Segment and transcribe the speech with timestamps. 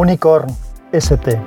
[0.00, 0.46] Unicorn
[0.92, 1.40] ST.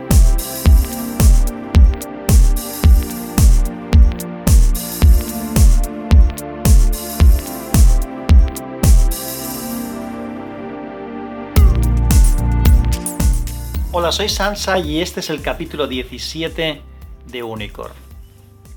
[13.93, 16.81] Hola, soy Sansa y este es el capítulo 17
[17.27, 17.93] de Unicorn.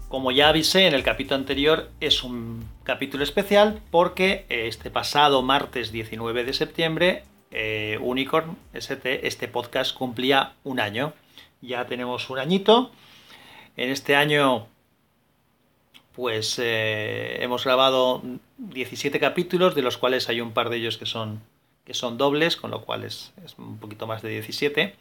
[0.09, 5.91] Como ya avisé en el capítulo anterior, es un capítulo especial porque este pasado martes
[5.91, 7.25] 19 de septiembre,
[7.55, 11.13] eh, Unicorn ST, este podcast cumplía un año.
[11.63, 12.91] Ya tenemos un añito.
[13.77, 14.67] En este año,
[16.15, 18.23] pues eh, hemos grabado
[18.59, 21.41] 17 capítulos, de los cuales hay un par de ellos que son,
[21.85, 24.97] que son dobles, con lo cual es, un poquito más de 17.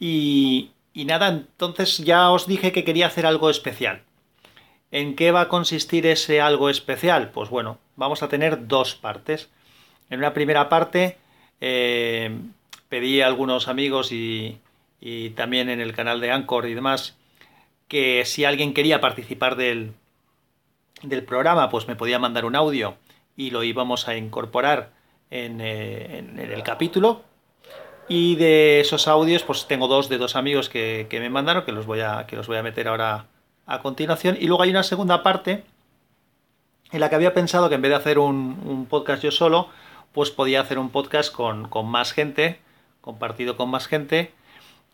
[0.00, 4.02] Y, y nada, entonces ya os dije que quería hacer algo especial.
[4.92, 7.30] ¿En qué va a consistir ese algo especial?
[7.30, 9.50] Pues bueno, vamos a tener dos partes.
[10.08, 11.16] En una primera parte
[11.60, 12.36] eh,
[12.88, 14.58] pedí a algunos amigos y,
[15.00, 17.16] y, también en el canal de Anchor y demás
[17.88, 19.92] que si alguien quería participar del,
[21.02, 22.96] del programa, pues me podía mandar un audio
[23.36, 24.90] y lo íbamos a incorporar
[25.30, 27.22] en, eh, en, el capítulo.
[28.08, 31.72] Y de esos audios, pues tengo dos de dos amigos que, que me mandaron, que
[31.72, 33.26] los voy a, que los voy a meter ahora
[33.66, 34.36] a continuación.
[34.38, 35.64] Y luego hay una segunda parte
[36.92, 39.68] en la que había pensado que en vez de hacer un, un podcast yo solo,
[40.12, 42.58] pues podía hacer un podcast con, con, más gente,
[43.00, 44.32] compartido con más gente.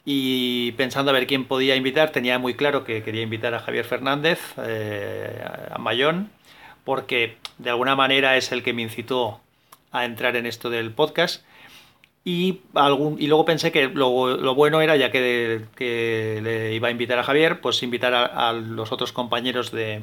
[0.05, 3.84] Y pensando a ver quién podía invitar, tenía muy claro que quería invitar a Javier
[3.84, 6.31] Fernández, eh, a Mayón,
[6.84, 9.41] porque de alguna manera es el que me incitó
[9.91, 11.45] a entrar en esto del podcast.
[12.25, 16.89] Y, algún, y luego pensé que lo, lo bueno era, ya que, que, le iba
[16.89, 20.02] a invitar a Javier, pues invitar a, a los otros compañeros de,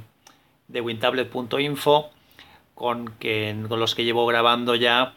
[0.68, 2.12] de wintablet.info,
[2.76, 5.14] con, que, con los que llevo grabando ya,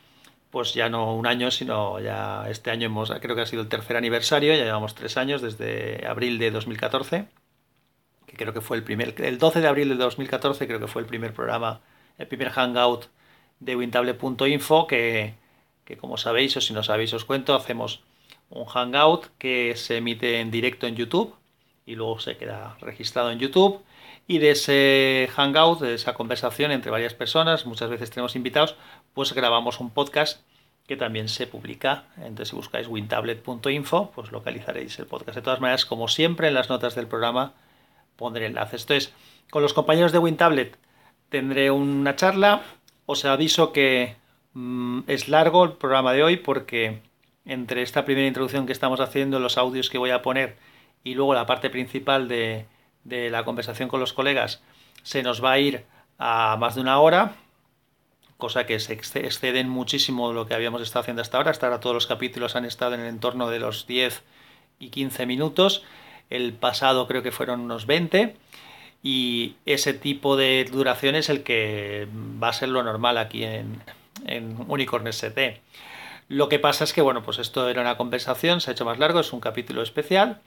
[0.50, 3.68] pues ya no un año, sino ya este año hemos, creo que ha sido el
[3.68, 7.26] tercer aniversario, ya llevamos tres años, desde abril de 2014,
[8.26, 11.02] que creo que fue el primer, el 12 de abril de 2014 creo que fue
[11.02, 11.80] el primer programa,
[12.18, 13.06] el primer hangout
[13.60, 15.34] de wintablet.info que
[15.86, 18.02] que como sabéis o si no sabéis os cuento, hacemos
[18.50, 21.34] un hangout que se emite en directo en YouTube
[21.86, 23.80] y luego se queda registrado en YouTube
[24.26, 28.76] y de ese hangout, de esa conversación entre varias personas, muchas veces tenemos invitados,
[29.14, 30.42] pues grabamos un podcast
[30.86, 32.04] que también se publica.
[32.16, 35.36] Entonces si buscáis wintablet.info, pues localizaréis el podcast.
[35.36, 37.54] De todas maneras, como siempre en las notas del programa
[38.16, 38.82] pondré enlaces.
[38.82, 39.12] Entonces,
[39.50, 40.76] con los compañeros de WinTablet
[41.28, 42.62] tendré una charla.
[43.04, 44.16] Os aviso que
[44.56, 47.02] Mm, es largo el programa de hoy porque
[47.44, 50.56] entre esta primera introducción que estamos haciendo, los audios que voy a poner
[51.04, 52.64] y luego la parte principal de,
[53.08, 54.62] de la conversación con los colegas,
[55.02, 55.84] se nos va a ir
[56.18, 57.36] a más de una hora,
[58.36, 61.50] cosa que se exceden muchísimo lo que habíamos estado haciendo hasta ahora.
[61.50, 64.22] Hasta ahora todos los capítulos han estado en el entorno de los 10
[64.78, 65.84] y 15 minutos.
[66.28, 68.36] El pasado creo que fueron unos 20.
[69.02, 72.08] Y ese tipo de duración es el que
[72.42, 73.82] va a ser lo normal aquí en,
[74.26, 75.60] en Unicorn ST.
[76.28, 78.98] Lo que pasa es que, bueno, pues esto era una conversación, se ha hecho más
[78.98, 80.40] largo, es un capítulo especial.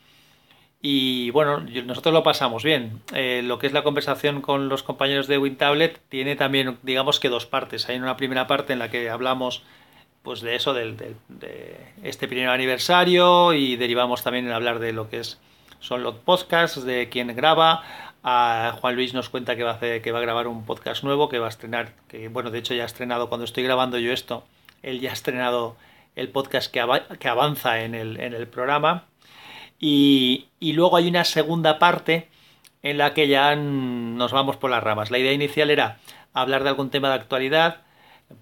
[0.81, 3.01] Y bueno, nosotros lo pasamos bien.
[3.13, 7.29] Eh, lo que es la conversación con los compañeros de WinTablet tiene también, digamos que
[7.29, 7.89] dos partes.
[7.89, 9.63] Hay una primera parte en la que hablamos
[10.23, 15.09] pues de eso, del, de este primer aniversario y derivamos también en hablar de lo
[15.09, 15.39] que es
[15.79, 17.83] son los podcasts, de quién graba,
[18.23, 21.03] a Juan Luis nos cuenta que va, a hacer, que va a grabar un podcast
[21.03, 23.97] nuevo, que va a estrenar, que bueno, de hecho ya ha estrenado, cuando estoy grabando
[23.97, 24.45] yo esto,
[24.83, 25.77] él ya ha estrenado
[26.15, 26.85] el podcast que,
[27.17, 29.05] que avanza en el, en el programa.
[29.79, 32.27] Y, y, luego hay una segunda parte
[32.83, 35.11] en la que ya nos vamos por las ramas.
[35.11, 35.99] La idea inicial era
[36.33, 37.81] hablar de algún tema de actualidad,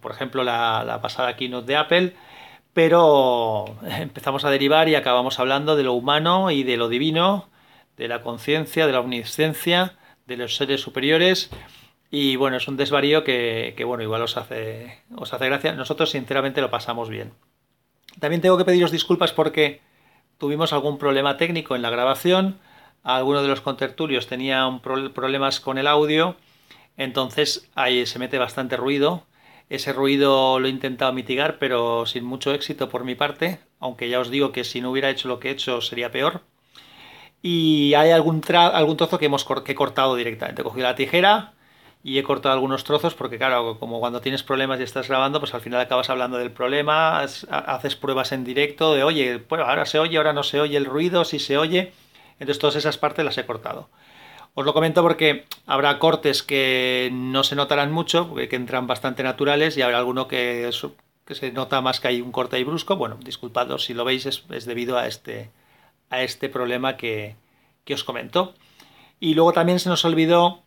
[0.01, 2.13] por ejemplo la, pasada keynote de Apple,
[2.73, 3.65] pero
[3.99, 7.49] empezamos a derivar y acabamos hablando de lo humano y de lo divino,
[7.97, 9.95] de la conciencia, de la omnisciencia,
[10.25, 11.49] de los seres superiores.
[12.09, 15.73] Y bueno, es un desvarío que, que, bueno, igual os hace, os hace gracia.
[15.73, 17.33] Nosotros sinceramente lo pasamos bien.
[18.19, 19.81] También tengo que pediros disculpas porque
[20.37, 22.59] tuvimos algún problema técnico en la grabación.
[23.03, 26.35] Alguno de los contertulios tenía problemas con el audio.
[26.97, 29.23] Entonces ahí se mete bastante ruido.
[29.69, 33.59] Ese ruido lo he intentado mitigar, pero sin mucho éxito por mi parte.
[33.79, 36.41] Aunque ya os digo que si no hubiera hecho lo que he hecho sería peor
[37.41, 40.61] y hay algún, algún trozo que, hemos que he cortado directamente.
[40.61, 41.53] He cogido la tijera
[42.07, 45.53] y he cortado algunos trozos porque claro, como cuando tienes problemas y estás grabando, pues
[45.53, 49.99] al final acabas hablando del problema, haces pruebas en directo de, oye, pues ahora se
[49.99, 51.91] oye, ahora no se oye el ruido, si se oye.
[52.39, 53.89] Entonces todas esas partes las he cortado.
[54.53, 59.75] Os lo comento porque habrá cortes que no se notarán mucho, que entran bastante naturales
[59.75, 60.71] y habrá alguno que
[61.25, 62.95] que se nota más que hay un corte y brusco.
[62.95, 65.51] Bueno, disculpadlo si lo veis, es, debido a este,
[66.09, 67.35] a este problema que,
[67.83, 68.53] que os comento.
[69.19, 70.63] Y luego también se nos olvidó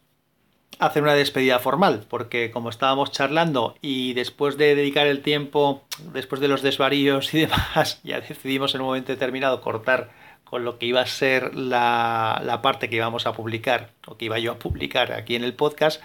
[0.78, 5.82] hacer una despedida formal, porque como estábamos charlando y después de dedicar el tiempo,
[6.12, 10.10] después de los desvaríos y demás, ya decidimos en un momento determinado cortar
[10.44, 14.24] con lo que iba a ser la, la parte que íbamos a publicar, o que
[14.24, 16.02] iba yo a publicar aquí en el podcast,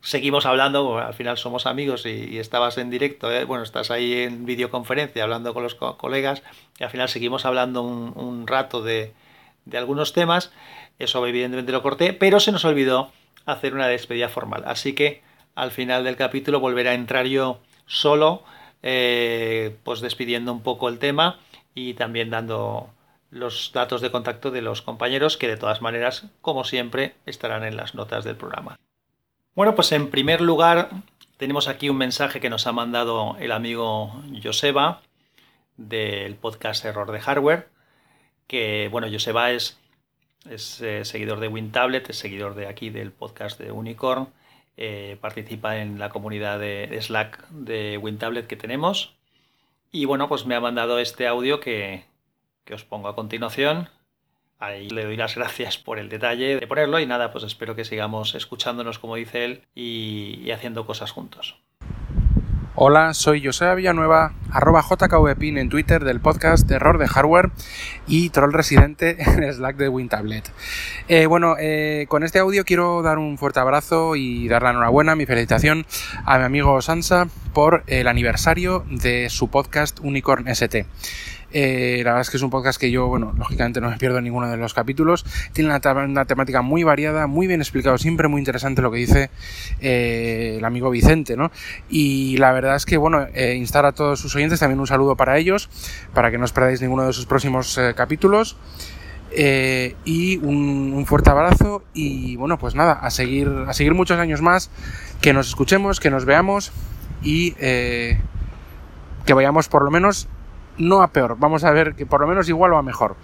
[0.00, 3.44] seguimos hablando, al final somos amigos y, estabas en directo, ¿eh?
[3.44, 6.42] bueno, estás ahí en videoconferencia hablando con los colegas
[6.78, 9.12] y al final seguimos hablando un, rato de,
[9.72, 10.52] algunos temas,
[10.98, 13.12] eso evidentemente lo corté, pero se nos olvidó
[13.52, 15.22] hacer una despedida formal, así que
[15.54, 18.44] al final del capítulo volveré a entrar yo solo,
[18.82, 21.40] eh, pues despidiendo un poco el tema
[21.74, 22.90] y también dando
[23.30, 27.76] los datos de contacto de los compañeros que de todas maneras, como siempre, estarán en
[27.76, 28.78] las notas del programa.
[29.54, 30.90] Bueno, pues en primer lugar
[31.36, 35.02] tenemos aquí un mensaje que nos ha mandado el amigo Joseba
[35.76, 37.68] del podcast Error de Hardware,
[38.46, 39.78] que bueno, Joseba es,
[40.48, 44.28] es eh, seguidor de WinTablet, es seguidor de aquí del podcast de Unicorn,
[44.76, 49.16] eh, participa en la comunidad de, Slack de WinTablet que tenemos.
[49.90, 52.04] Y bueno, pues me ha mandado este audio que,
[52.64, 53.88] que os pongo a continuación.
[54.58, 57.84] Ahí le doy las gracias por el detalle de ponerlo y nada, pues espero que
[57.84, 61.56] sigamos escuchándonos como dice él y, haciendo cosas juntos.
[62.80, 67.50] Hola, soy José Villanueva, arroba JKVPIN en Twitter del podcast Error de Hardware
[68.06, 70.48] y troll residente en Slack de WinTablet.
[71.08, 75.16] Eh, bueno, eh, con este audio quiero dar un fuerte abrazo y dar la enhorabuena,
[75.16, 75.86] mi felicitación
[76.24, 80.86] a mi amigo Sansa por el aniversario de su podcast Unicorn ST.
[81.50, 84.20] Eh, la verdad es que es un podcast que yo, bueno, lógicamente no me pierdo
[84.20, 85.24] ninguno de los capítulos.
[85.52, 89.30] Tiene una, temática muy variada, muy bien explicado, siempre muy interesante lo que dice
[89.80, 91.50] eh, el amigo Vicente, ¿no?
[91.88, 95.16] Y la verdad es que, bueno, eh, instar a todos sus oyentes también un saludo
[95.16, 95.68] para ellos,
[96.12, 98.56] para que no os perdáis ninguno de sus próximos capítulos.
[100.04, 104.70] y un, fuerte abrazo y bueno pues nada a seguir a seguir muchos años más
[105.20, 106.72] que nos escuchemos que nos veamos
[107.22, 108.18] y que
[109.34, 110.28] vayamos por lo menos
[110.78, 113.16] no a peor, vamos a ver que por lo menos igual o a mejor.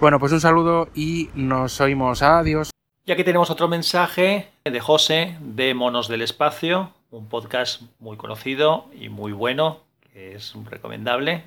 [0.00, 2.22] Bueno, pues un saludo y nos oímos.
[2.22, 2.70] Adiós.
[3.04, 8.86] Y aquí tenemos otro mensaje de José de Monos del Espacio, un podcast muy conocido
[8.98, 9.80] y muy bueno,
[10.12, 11.44] que es recomendable.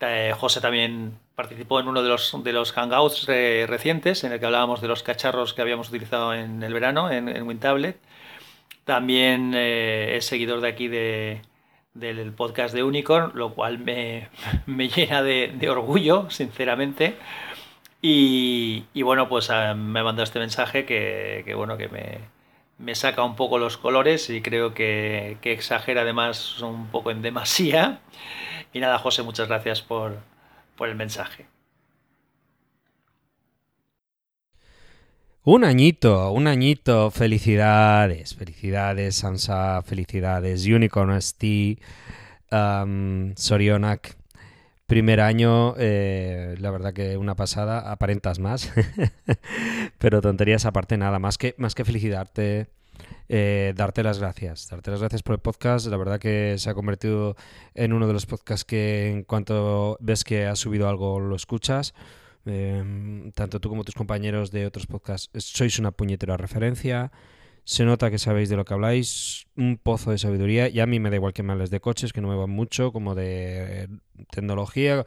[0.00, 4.46] Eh, José también participó en uno de los, de los hangouts recientes en el que
[4.46, 7.98] hablábamos de los cacharros que habíamos utilizado en el verano en, en WinTablet.
[8.84, 11.40] También eh, es seguidor de aquí de,
[11.94, 14.28] del podcast de Unicorn, lo cual me,
[14.66, 17.16] llena de, orgullo, sinceramente.
[18.02, 21.88] Y, bueno, pues ah, me mandado este mensaje que, bueno, que
[22.78, 27.22] me, saca un poco los colores y creo que, que, exagera además un poco en
[27.22, 28.00] demasía.
[28.72, 30.18] Y nada, José, muchas gracias por,
[30.76, 31.46] por el mensaje.
[35.46, 37.10] Un añito, un añito.
[37.10, 41.78] Felicidades, felicidades, Sansa, felicidades, Unicorn ST,
[42.50, 44.16] um, Sorionak.
[44.86, 48.72] Primer año, eh, la verdad que una pasada, aparentas más,
[49.98, 52.68] pero tonterías aparte nada, más que, más que felicitarte,
[53.28, 56.74] eh, darte las gracias, darte las gracias por el podcast, la verdad que se ha
[56.74, 57.36] convertido
[57.74, 61.94] en uno de los podcasts que en cuanto ves que ha subido algo lo escuchas.
[62.46, 67.10] Em, tanto tú como tus compañeros de otros podcasts sois una puñetera referencia.
[67.64, 70.68] Se nota que sabéis de lo que habláis, un pozo de sabiduría.
[70.68, 72.50] Y a mí me da igual que me hables de coches, que no me van
[72.50, 73.88] mucho, como de
[74.30, 75.04] tecnología,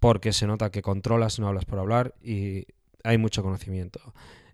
[0.00, 2.66] porque se nota que controlas, no hablas por hablar y
[3.04, 4.00] hay mucho conocimiento.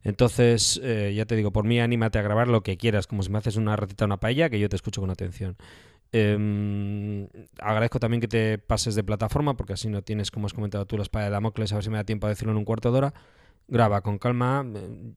[0.02, 3.30] Entonces, eh, ya te digo, por mí anímate a grabar lo que quieras, como si
[3.30, 5.56] me haces una ratita una paella, que yo te escucho con atención.
[6.10, 7.28] Em,
[7.60, 10.96] agradezco también que te pases de plataforma, porque así no tienes, como has comentado tú,
[10.96, 12.90] la espada de Damocles, a ver si me da tiempo a decirlo en un cuarto
[12.90, 13.14] de hora.
[13.68, 14.64] Graba con calma,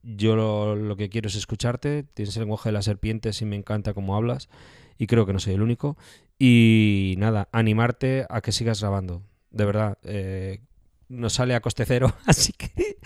[0.04, 0.36] yo
[0.76, 4.18] lo, que quiero es escucharte, tienes el lenguaje de las serpientes y me encanta cómo
[4.18, 4.50] hablas,
[4.98, 5.98] y creo que no soy el único.
[6.38, 9.98] Y nada, animarte a que sigas grabando, de verdad.
[10.04, 10.60] Eh,
[11.08, 12.98] nos sale a coste cero, así que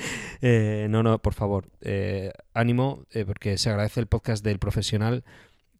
[0.41, 5.23] eh, no, no, por favor, eh, ánimo, porque se agradece el podcast del profesional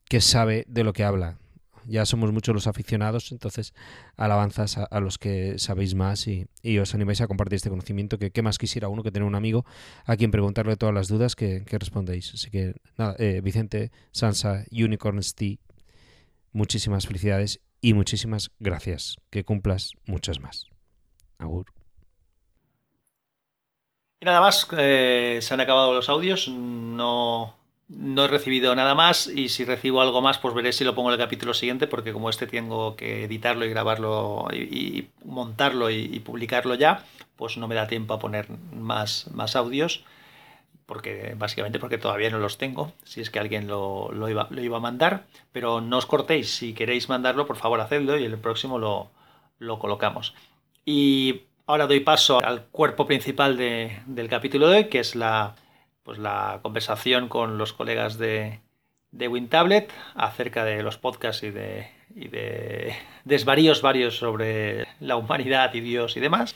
[0.08, 1.40] que sabe de lo que habla
[1.88, 3.74] ya somos muchos los aficionados, entonces
[4.18, 6.48] alabanzas a, los que sabéis más y,
[6.80, 9.66] os animáis a compartir este conocimiento, que qué más quisiera uno que tener un amigo
[10.06, 12.34] a quien preguntarle todas las dudas que, respondéis.
[12.34, 15.60] Así que nada, eh, Vicente, Sansa, Unicorn T,
[16.52, 19.18] muchísimas felicidades y muchísimas gracias.
[19.30, 20.68] Que cumplas muchas más.
[21.38, 21.66] Agur.
[24.22, 26.48] Y nada más, eh, se han acabado los audios.
[26.48, 27.56] No,
[27.88, 31.10] no he recibido nada más y si recibo algo más pues veré si lo pongo
[31.10, 36.20] en el capítulo siguiente porque como este tengo que editarlo y grabarlo y, montarlo y,
[36.20, 40.04] publicarlo ya, pues no me da tiempo a poner más, más audios
[40.86, 44.78] porque básicamente porque todavía no los tengo, si es que alguien lo, iba, lo iba,
[44.78, 48.78] a mandar, pero no os cortéis, si queréis mandarlo por favor hacedlo y el próximo
[48.78, 49.10] lo,
[49.58, 50.36] lo colocamos.
[50.86, 55.56] Y ahora doy paso al cuerpo principal del capítulo de hoy, que es la,
[56.06, 58.62] pues la conversación con los colegas de,
[59.12, 62.96] de WinTablet acerca de los podcasts y de, y de
[63.26, 66.56] desvaríos varios sobre la humanidad y Dios y demás.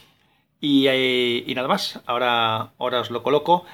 [0.62, 3.65] Y, eh, y, nada más, ahora, ahora os lo coloco.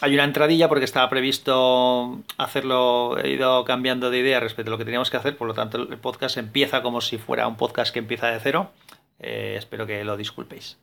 [0.00, 4.78] Hay una entradilla porque estaba previsto hacerlo, he ido cambiando de idea respecto a lo
[4.78, 7.92] que teníamos que hacer, por lo tanto el podcast empieza como si fuera un podcast
[7.92, 8.70] que empieza de cero.
[9.18, 10.78] Eh, espero que lo disculpéis.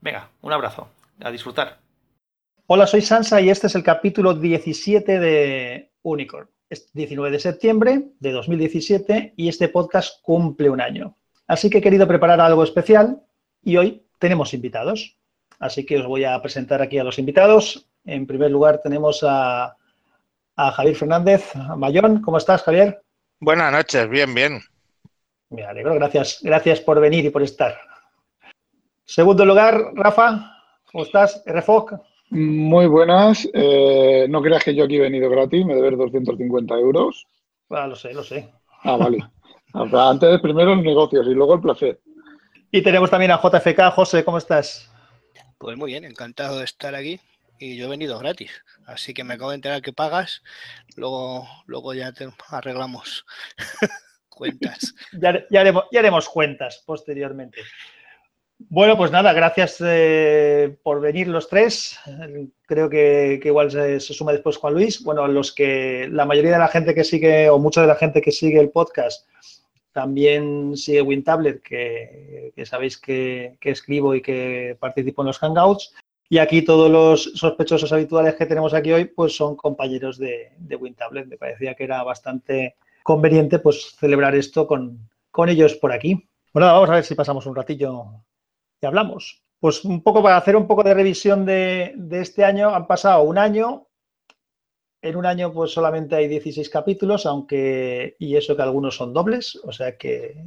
[0.00, 0.88] Venga, un abrazo,
[1.22, 1.83] a disfrutar.
[2.66, 6.48] Hola, soy Sansa y este es el capítulo 17 de Unicorn.
[6.70, 11.14] Es 19 de septiembre de 2017 y este podcast cumple un año.
[11.46, 13.20] Así que he querido preparar algo especial
[13.62, 15.18] y hoy tenemos invitados.
[15.58, 17.86] Así que os voy a presentar aquí a los invitados.
[18.02, 19.76] En primer lugar tenemos a,
[20.56, 21.54] Javier Fernández.
[21.76, 23.02] Mayón, ¿cómo estás, Javier?
[23.40, 24.62] Buenas noches, bien, bien.
[25.50, 27.78] Me alegro, gracias, gracias por venir y por estar.
[29.04, 31.42] Segundo lugar, Rafa, ¿cómo estás?
[31.44, 32.13] RFOC.
[32.30, 33.48] Muy buenas.
[33.52, 37.26] Eh, no creas que yo aquí he venido gratis, me debes 250 euros.
[37.70, 38.50] Ah, lo sé, lo sé.
[38.82, 39.18] Ah, vale.
[39.72, 42.00] Ah, antes primero los negocios y luego el placer.
[42.70, 43.90] Y tenemos también a JFK.
[43.92, 44.90] José, ¿cómo estás?
[45.58, 47.20] Pues muy bien, encantado de estar aquí.
[47.58, 48.50] Y yo he venido gratis.
[48.86, 50.42] Así que me acabo de enterar que pagas.
[50.96, 53.24] Luego, luego ya te arreglamos
[54.28, 54.94] cuentas.
[55.12, 57.60] ya, haremos, ya haremos cuentas posteriormente.
[58.68, 61.98] Bueno, pues nada, gracias eh, por venir los tres.
[62.66, 65.02] Creo que, igual se, suma después Juan Luis.
[65.02, 68.22] Bueno, los que la mayoría de la gente que sigue, o mucha de la gente
[68.22, 69.28] que sigue el podcast,
[69.92, 75.94] también sigue WinTablet, que, que sabéis que, escribo y que participo en los Hangouts.
[76.28, 80.76] Y aquí todos los sospechosos habituales que tenemos aquí hoy, pues son compañeros de, de
[80.76, 81.26] WinTablet.
[81.26, 86.28] Me parecía que era bastante conveniente pues celebrar esto con, con ellos por aquí.
[86.52, 88.24] Bueno, vamos a ver si pasamos un ratillo
[88.86, 89.44] hablamos.
[89.60, 93.38] Pues un poco para hacer un poco de revisión de, este año, han pasado un
[93.38, 93.88] año.
[95.00, 99.58] En un año pues solamente hay 16 capítulos, aunque y eso que algunos son dobles,
[99.64, 100.44] o sea que,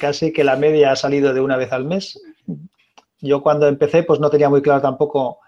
[0.00, 2.20] casi que la media ha salido de una vez al mes.
[3.20, 5.38] Yo cuando empecé pues no tenía muy claro tampoco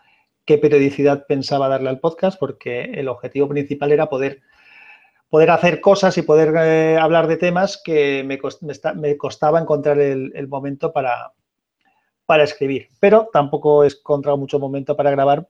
[0.44, 4.40] qué periodicidad pensaba darle al podcast porque el objetivo principal era poder
[5.30, 8.38] poder hacer cosas y poder eh, hablar de temas que me,
[9.18, 11.32] costaba encontrar el momento para,
[12.28, 15.48] para escribir, pero tampoco he encontrado mucho momento para grabar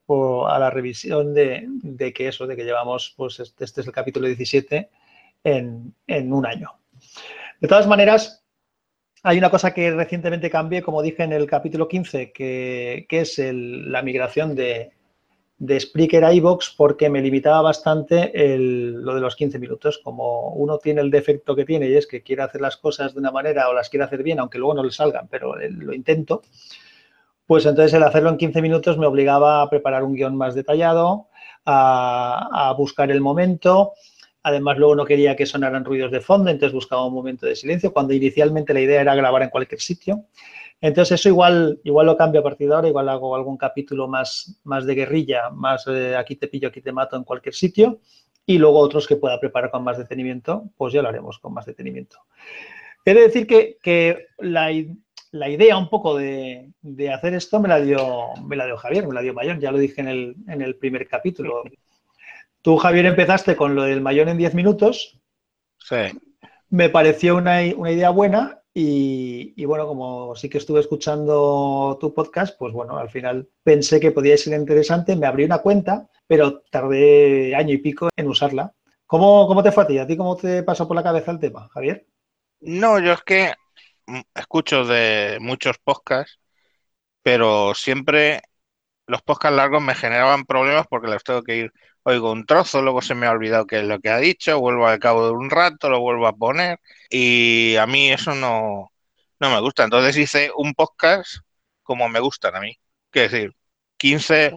[0.49, 4.29] a la revisión de, que eso, de que llevamos, pues este, este es el capítulo
[4.29, 4.89] 17
[5.43, 5.93] en,
[6.33, 6.71] un año.
[7.61, 8.45] De todas maneras,
[9.25, 14.03] hay una cosa que recientemente cambié, como dije en el capítulo 15, que, es la
[14.03, 14.93] migración de,
[15.59, 20.01] de Spreaker a iVoox porque me limitaba bastante lo de los 15 minutos.
[20.03, 23.21] Como uno tiene el defecto que tiene y es que quiere hacer las cosas de
[23.21, 26.43] una manera o las quiere hacer bien, aunque luego no le salgan, pero lo intento,
[27.47, 31.29] pues entonces el hacerlo en 15 minutos me obligaba a preparar un guion más detallado,
[31.65, 33.95] a, a buscar el momento.
[34.43, 37.93] Además, luego no quería que sonaran ruidos de fondo, entonces buscaba un momento de silencio,
[37.93, 40.25] cuando inicialmente la idea era grabar en cualquier sitio.
[40.81, 44.61] Entonces eso igual, igual lo cambio a partir de ahora, igual hago algún capítulo más,
[44.65, 48.01] más de guerrilla, más eh, aquí te pillo, aquí te mato en cualquier sitio
[48.47, 51.67] y luego otros que pueda preparar con más detenimiento, pues ya lo haremos con más
[51.67, 52.19] detenimiento.
[53.05, 54.71] He de decir que, la,
[55.51, 56.73] idea un poco de,
[57.13, 59.79] hacer esto me la, dio, me la dio Javier, me la dio Mayón, ya lo
[59.79, 61.63] dije en el, en el primer capítulo.
[62.63, 65.19] Tú, Javier, empezaste con lo del Mayón en 10 minutos.
[65.79, 65.97] Sí.
[66.71, 72.57] Me pareció una, una idea buena y, bueno, como sí que estuve escuchando tu podcast,
[72.59, 77.55] pues bueno, al final pensé que podía ser interesante, me abrí una cuenta, pero tardé
[77.57, 78.73] año y pico en usarla.
[79.07, 79.99] ¿Cómo, cómo te fue a ti?
[79.99, 82.07] ¿A ti cómo te pasó por la cabeza el tema, Javier?
[82.61, 83.53] No, yo es que
[84.35, 86.39] escucho de muchos podcasts,
[87.23, 88.43] pero siempre
[89.09, 91.73] los podcasts largos me generaban problemas porque los tengo que ir,
[92.05, 94.87] oigo un trozo, luego se me ha olvidado qué es lo que ha dicho, vuelvo
[94.87, 96.79] al cabo de un rato, lo vuelvo a poner
[97.11, 98.93] y a mí eso no,
[99.41, 99.85] no me gusta.
[99.85, 101.39] Entonces hice un podcast
[101.83, 102.79] como me gustan a mí,
[103.11, 103.55] que decir,
[103.97, 104.55] 15,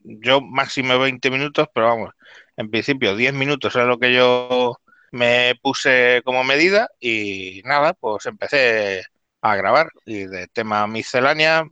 [0.00, 2.10] yo máximo 20 minutos, pero vamos,
[2.56, 4.76] en principio 10 minutos es lo que yo
[5.12, 9.02] me puse como medida y nada, pues empecé
[9.42, 11.64] a grabar y de tema miscelánea,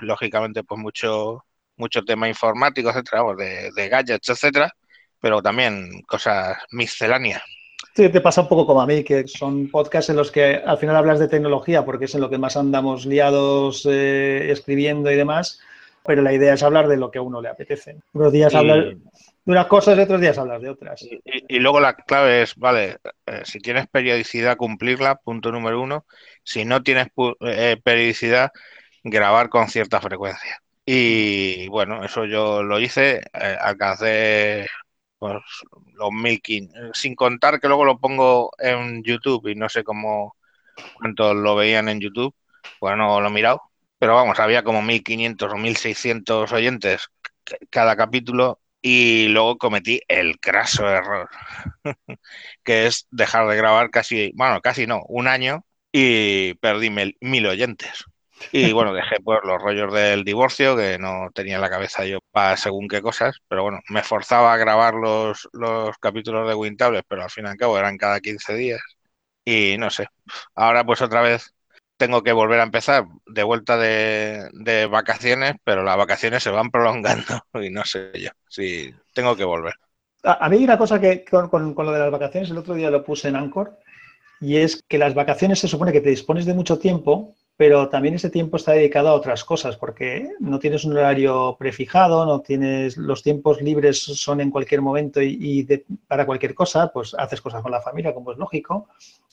[0.00, 1.44] lógicamente pues mucho
[1.76, 4.72] mucho tema informático, etcétera, de, de gadgets, etcétera,
[5.20, 7.42] pero también cosas misceláneas.
[7.94, 10.76] Sí, te pasa un poco como a mí, que son podcasts en los que al
[10.78, 15.16] final hablas de tecnología, porque es en lo que más andamos liados eh, escribiendo y
[15.16, 15.60] demás,
[16.04, 17.96] pero la idea es hablar de lo que a uno le apetece.
[18.12, 18.96] Unos días Y- hablas de
[19.46, 21.02] unas cosas y otros días hablas de otras.
[21.02, 25.80] Y, y- y luego la clave es, vale, eh, si tienes periodicidad, cumplirla, punto número
[25.80, 26.06] uno.
[26.42, 27.08] Si no tienes
[27.40, 28.50] eh, periodicidad,
[29.04, 30.58] grabar con cierta frecuencia.
[30.88, 34.66] Y bueno, eso yo lo hice, eh, alcancé
[35.18, 35.36] pues,
[35.94, 40.36] los 1500, sin contar que luego lo pongo en YouTube y no sé cómo
[40.98, 42.34] cuántos lo veían en YouTube,
[42.80, 43.62] pues no lo he mirado,
[43.98, 47.08] pero vamos, había como 1500 o 1600 oyentes
[47.70, 51.28] cada capítulo y luego cometí el craso error,
[52.64, 57.46] que es dejar de grabar casi, bueno, casi no, un año y perdí mil, mil
[57.46, 58.04] oyentes.
[58.52, 62.18] Y bueno, dejé pues los rollos del divorcio, que no tenía en la cabeza yo
[62.32, 67.02] para según qué cosas, pero bueno, me forzaba a grabar los, los capítulos de Wintable,
[67.08, 68.80] pero al fin y al cabo eran cada 15 días.
[69.44, 70.08] Y no sé,
[70.54, 71.54] ahora pues otra vez
[71.96, 76.70] tengo que volver a empezar de vuelta de, de vacaciones, pero las vacaciones se van
[76.70, 77.24] prolongando
[77.62, 79.74] y no sé yo si tengo que volver.
[80.22, 82.58] A, a mí hay una cosa que con, con- con lo de las vacaciones, el
[82.58, 83.78] otro día lo puse en Anchor,
[84.40, 88.14] y es que las vacaciones se supone que te dispones de mucho tiempo, pero también
[88.14, 92.98] ese tiempo está dedicado a otras cosas, porque no tienes un horario prefijado, no tienes
[92.98, 95.66] los tiempos libres son en cualquier momento y,
[96.06, 98.88] para cualquier cosa, pues haces cosas con la familia, como es lógico,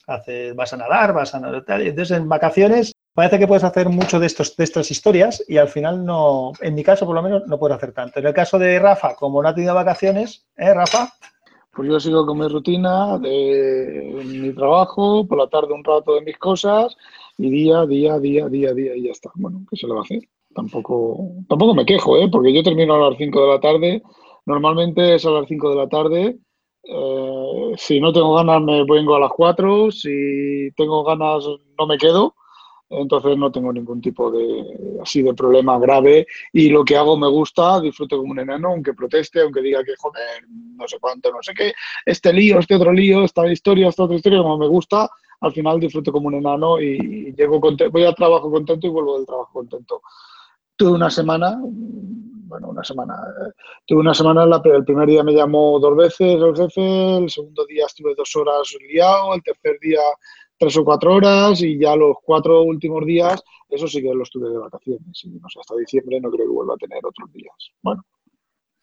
[0.07, 4.19] haces, vas a nadar, vas a nadar, entonces en vacaciones parece que puedes hacer mucho
[4.19, 7.43] de, estos, de estas historias y al final no, en mi caso por lo menos,
[7.47, 8.19] no puedes hacer tanto.
[8.19, 11.09] En el caso de Rafa, como no ha tenido vacaciones, ¿eh, Rafa?
[11.75, 16.21] Pues yo sigo con mi rutina de mi trabajo, por la tarde un rato de
[16.21, 16.95] mis cosas
[17.37, 19.31] y día, día, día, día, día y ya está.
[19.35, 20.21] Bueno, ¿qué se le va a hacer?
[20.53, 22.29] Tampoco, tampoco me quejo, ¿eh?
[22.31, 24.03] Porque yo termino a las 5 de la tarde.
[24.45, 26.37] Normalmente es a las 5 de la tarde.
[26.83, 29.91] Eh, si no tengo ganas me vengo a las 4.
[29.91, 31.45] Si tengo ganas
[31.77, 32.35] no me quedo.
[32.89, 37.27] Entonces no tengo ningún tipo de así de problema grave y lo que hago me
[37.27, 41.41] gusta, disfruto como un enano, aunque proteste, aunque diga que joder, no sé cuánto, no
[41.41, 41.73] sé qué,
[42.05, 45.09] este lío, este otro lío, esta historia, esta otra historia, como me gusta,
[45.43, 49.17] al final disfruto como un enano y llego conte- voy al trabajo contento y vuelvo
[49.17, 50.01] del trabajo contento.
[50.75, 53.51] Tuve una semana, bueno, una semana, eh,
[53.85, 57.29] tuve una semana, en la, el primer día me llamó dos veces el jefe, el
[57.29, 60.01] segundo día estuve dos horas liado, el tercer día
[60.57, 64.49] tres o cuatro horas y ya los cuatro últimos días, eso sí que los tuve
[64.49, 67.53] de vacaciones y no sé, hasta diciembre no creo que vuelva a tener otros días.
[67.81, 68.03] Bueno,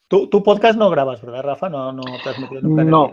[0.08, 1.68] Tu, tu podcast no grabas, ¿verdad, Rafa?
[1.68, 3.10] No, no te has metido nunca en el No.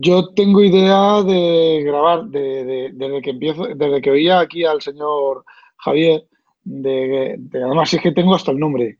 [0.00, 4.80] Yo tengo idea de grabar de- de- desde que empiezo, desde que oía aquí al
[4.82, 5.44] señor
[5.78, 6.26] Javier,
[6.64, 8.98] de, de- además es que tengo hasta el nombre,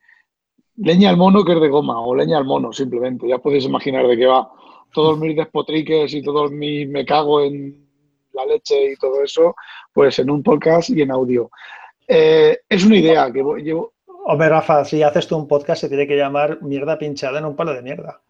[0.76, 4.06] leña al mono que es de goma o leña al mono simplemente, ya podéis imaginar
[4.06, 4.50] de qué va.
[4.92, 7.86] Todos mis despotriques y todos mis me cago en
[8.32, 9.54] la leche y todo eso,
[9.92, 11.50] pues en un podcast y en audio.
[12.08, 13.92] Eh, es una idea que llevo,
[14.26, 17.56] Hombre, Rafa, si haces tú un podcast se tiene que llamar mierda pinchada en un
[17.56, 18.20] palo de mierda.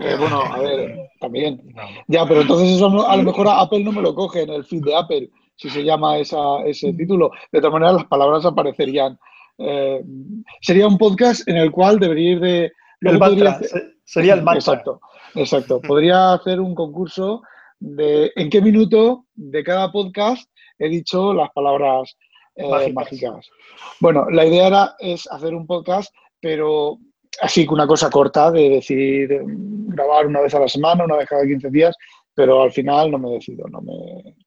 [0.00, 1.60] Eh, bueno, a ver, también.
[2.08, 4.50] Ya, pero entonces eso no- a lo mejor a Apple no me lo coge en
[4.50, 7.30] el feed de Apple, si se llama esa, ese título.
[7.52, 9.18] De todas maneras, las palabras aparecerían.
[9.58, 10.02] Eh,
[10.60, 12.72] sería un podcast en el cual debería ir de...
[13.00, 14.58] El mantra, hacer- sería el mantra.
[14.58, 15.00] Exacto,
[15.34, 15.80] exacto.
[15.86, 17.42] Podría hacer un concurso
[17.78, 22.16] de en qué minuto de cada podcast he dicho las palabras
[22.54, 22.94] eh, Mágicas.
[22.94, 23.50] mágicas.
[24.00, 26.98] Bueno, la idea era es hacer un podcast, pero
[27.40, 31.28] así que una cosa corta de decir grabar una vez a la semana, una vez
[31.28, 31.96] cada 15 días,
[32.34, 33.66] pero al final no me decido.
[33.68, 33.92] No me,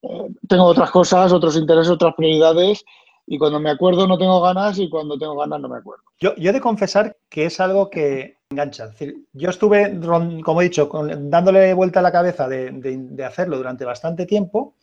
[0.03, 2.83] eh, tengo otras cosas, otros intereses, otras prioridades
[3.25, 6.03] y cuando me acuerdo no tengo ganas y cuando tengo ganas no me acuerdo.
[6.19, 8.85] Yo, yo he de confesar que es algo que engancha.
[8.85, 9.99] Es decir, yo estuve,
[10.43, 14.73] como he dicho, dándole vuelta a la cabeza de, de- de hacerlo durante bastante tiempo.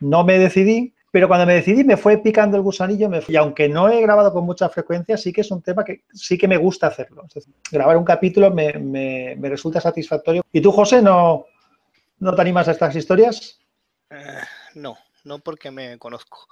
[0.00, 3.08] No me decidí, pero cuando me decidí me fue picando el gusanillo.
[3.08, 5.84] Me fue- y aunque no he grabado con mucha frecuencia, sí que es un tema
[5.84, 7.26] que sí que me gusta hacerlo.
[7.70, 10.42] Grabar un capítulo me, me- me resulta satisfactorio.
[10.52, 11.46] ¿Y tú, José, no,
[12.18, 13.58] no te animas a estas historias?
[14.10, 14.40] Eh,
[14.74, 16.46] no, no porque me conozco.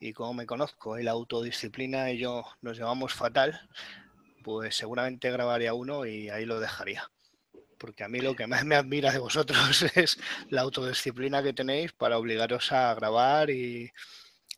[0.00, 3.58] Y como me conozco y la autodisciplina y yo nos llevamos fatal,
[4.42, 7.04] pues seguramente grabaría uno y ahí lo dejaría.
[7.84, 10.18] Porque a mí lo que más me admira de vosotros es
[10.48, 13.92] la autodisciplina que tenéis para obligaros a grabar y,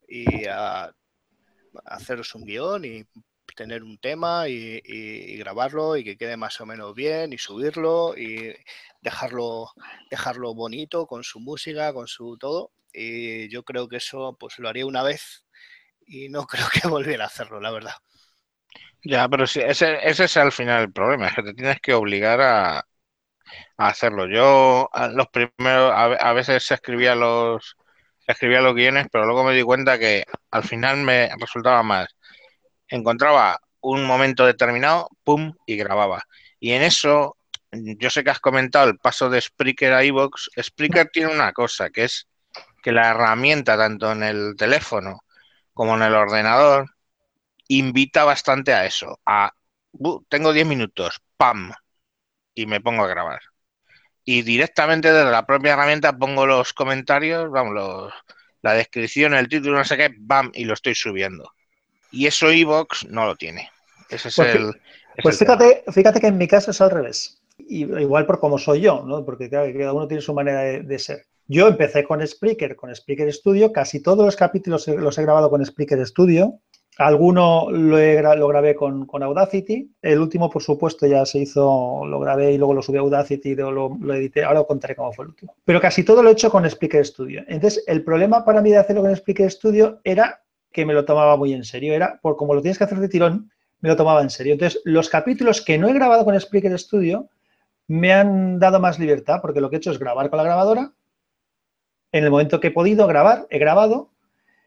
[0.06, 0.94] y a
[1.86, 3.04] haceros un guion y
[3.56, 8.54] tener un tema y, grabarlo y que quede más o menos bien y subirlo y
[9.00, 9.72] dejarlo,
[10.08, 12.70] dejarlo bonito con su música, con su todo.
[12.92, 15.44] Y yo creo que eso pues lo haría una vez
[16.06, 17.94] y no creo que volviera a hacerlo, la verdad.
[19.02, 21.92] Ya, pero sí, ese, ese es al final el problema, es que te tienes que
[21.92, 22.86] obligar a,
[23.76, 24.26] a hacerlo.
[24.28, 27.76] Yo los primeros, a, veces escribía los
[28.26, 32.08] escribía los guiones, pero luego me di cuenta que al final me resultaba más.
[32.88, 36.24] Encontraba un momento determinado, pum, y grababa.
[36.58, 37.36] Y en eso,
[37.72, 40.48] yo sé que has comentado el paso de Spreaker a iVoox.
[40.60, 42.26] Spreaker tiene una cosa, que es
[42.82, 45.20] que la herramienta, tanto en el teléfono
[45.72, 46.86] como en el ordenador,
[47.68, 49.52] invita bastante a eso, a
[50.28, 51.72] tengo 10 minutos, ¡pam!
[52.56, 53.40] Y me pongo a grabar.
[54.24, 58.12] Y directamente desde la propia herramienta pongo los comentarios, vamos,
[58.62, 60.50] la descripción, el título, no sé qué, ¡bam!
[60.52, 61.52] Y lo estoy subiendo.
[62.10, 63.70] Y eso Evox no lo tiene.
[64.08, 64.72] Ese es pues, el.
[65.22, 67.40] Pues fíjate, fíjate que en mi caso es al revés.
[67.58, 69.24] Y, igual por como soy yo, ¿no?
[69.24, 71.26] Porque cada uno tiene su manera de, ser.
[71.46, 75.64] Yo empecé con Spreaker, con Spreaker Studio, casi todos los capítulos los he grabado con
[75.64, 76.60] Spreaker Studio,
[76.98, 77.98] Alguno lo,
[78.36, 79.90] lo grabé con, Audacity.
[80.00, 83.54] El último, por supuesto, ya se hizo, lo grabé y luego lo subí a Audacity
[83.54, 84.44] lo, lo edité.
[84.44, 85.54] Ahora os contaré cómo fue el último.
[85.64, 87.44] Pero casi todo lo he hecho con Spreaker Studio.
[87.48, 91.36] Entonces, el problema para mí de hacerlo con Spreaker Studio era que me lo tomaba
[91.36, 91.92] muy en serio.
[91.92, 94.54] Era, por como lo tienes que hacer de tirón, me lo tomaba en serio.
[94.54, 97.28] Entonces, los capítulos que no he grabado con Spreaker Studio
[97.88, 100.92] me han dado más libertad porque lo que he hecho es grabar con la grabadora.
[102.10, 104.12] En el momento que he podido grabar, he grabado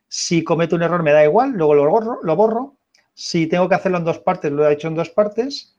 [0.09, 2.75] si cometo un error me da igual, luego lo borro, lo borro.
[3.13, 5.75] Si tengo que hacerlo en dos partes, lo he hecho en dos partes.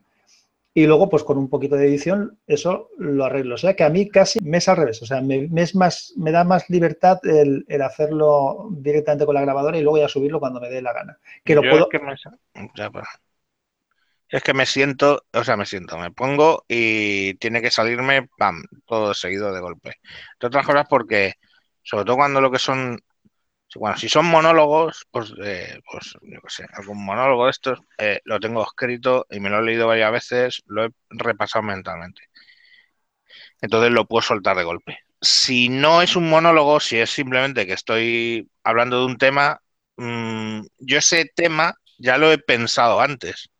[0.73, 3.57] Y luego, pues con un poquito de edición, eso lo arreglo.
[3.57, 5.03] O sea que a mí casi me es al revés.
[5.03, 9.77] O sea, me, es más, me da más libertad el, hacerlo directamente con la grabadora
[9.77, 11.19] y luego ya subirlo cuando me dé la gana.
[11.45, 11.89] Que lo puedo...
[11.91, 12.15] es, que me,
[14.29, 18.63] es que me siento, o sea, me siento, me pongo y tiene que salirme, pam,
[18.87, 19.97] todo seguido de golpe.
[20.39, 21.35] De otras cosas porque,
[21.83, 23.01] sobre todo cuando lo que son
[23.77, 28.21] bueno, si son monólogos, pues, eh, pues yo qué sé, algún monólogo de estos, eh,
[28.25, 32.23] lo tengo escrito y me lo he leído varias veces, lo he repasado mentalmente.
[33.61, 34.99] Entonces lo puedo soltar de golpe.
[35.21, 39.61] Si no es un monólogo, si es simplemente que estoy hablando de un tema,
[39.97, 43.51] mm, yo ese tema ya lo he pensado antes.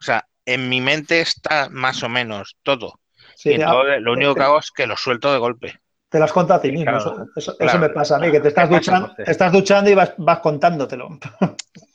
[0.00, 3.00] O sea, en mi mente está más o menos todo.
[3.44, 5.80] y entonces, lo único que hago es que lo suelto de golpe.
[6.08, 6.96] Te las cuentas a ti mismo.
[7.36, 11.18] eso, me pasa a mí, que te estás, duchando, estás duchando y vas, vas contándotelo.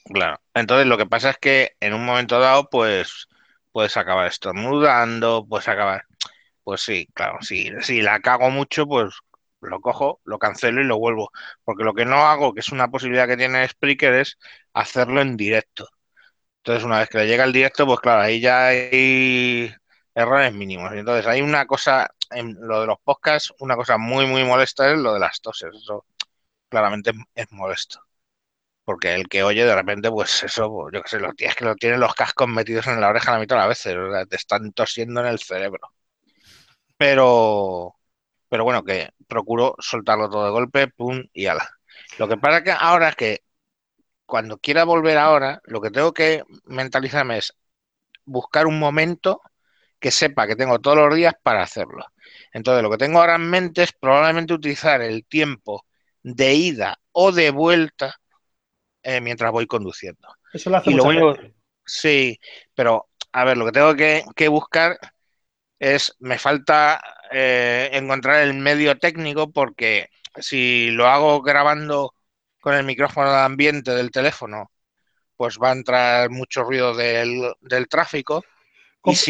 [0.05, 0.39] Claro.
[0.53, 3.27] Entonces lo que pasa es que en un momento dado, pues
[3.71, 6.03] puedes acabar estornudando, puedes acabar.
[6.63, 9.13] Pues sí, claro, si, si la cago mucho, pues
[9.61, 11.31] lo cojo, lo cancelo y lo vuelvo.
[11.63, 14.37] Porque lo que no hago, que es una posibilidad que tiene Spreaker, es
[14.73, 15.87] hacerlo en directo.
[16.57, 19.73] Entonces, una vez que le llega el directo, pues claro, ahí ya hay
[20.15, 20.91] errores mínimos.
[20.93, 24.97] Entonces, hay una cosa, en lo de los podcasts, una cosa muy, muy molesta es
[24.99, 25.69] lo de las toses.
[25.75, 26.05] Eso
[26.69, 27.99] claramente es molesto.
[28.85, 31.65] Porque el que oye de repente, pues eso, pues, yo qué sé, los días que
[31.65, 33.95] lo tienen los cascos metidos en la oreja la mitad de las veces,
[34.29, 35.93] te están tosiendo en el cerebro.
[36.97, 37.95] Pero,
[38.49, 41.69] pero bueno, que procuro soltarlo todo de golpe, pum, y ala.
[42.17, 43.43] Lo que pasa que ahora es que
[44.25, 47.53] cuando quiera volver ahora, lo que tengo que mentalizarme es
[48.25, 49.41] buscar un momento
[50.03, 52.05] que sepa que tengo todos los días para hacerlo.
[52.51, 55.85] Entonces, lo que tengo ahora en mente es probablemente utilizar el tiempo
[56.21, 58.13] de ida o de vuelta
[59.01, 60.27] eh, mientras voy conduciendo.
[60.51, 60.97] Eso lo hace y
[61.85, 62.37] Sí,
[62.75, 64.99] pero a ver, lo que tengo que, buscar
[65.79, 72.13] es, me falta eh, encontrar el medio técnico porque si lo hago grabando
[72.59, 74.69] con el micrófono de ambiente del teléfono,
[75.37, 78.43] pues va a entrar mucho ruido del, del tráfico
[79.03, 79.25] pues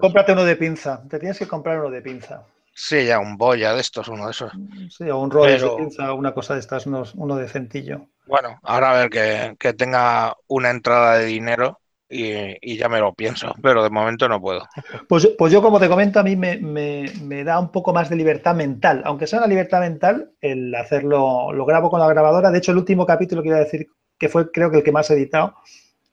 [0.00, 1.02] cómprate uno de pinza.
[1.08, 2.42] Te tienes que comprar uno de pinza.
[2.74, 4.52] Sí, ya un boya de estos, uno de esos.
[4.90, 8.06] Sí, o un rollo de pinza, una cosa de estas, uno, de centillo.
[8.26, 13.54] Bueno, ahora a ver que, tenga una entrada de dinero y, ya me lo pienso,
[13.62, 14.62] pero de momento no puedo.
[15.08, 18.54] Pues, pues yo, como te comento, a mí me, da un poco más de libertad
[18.54, 22.50] mental, aunque sea una libertad mental, el hacerlo, lo grabo con la grabadora.
[22.50, 25.14] De hecho, el último capítulo, quiero decir, que fue creo que el que más he
[25.14, 25.54] editado,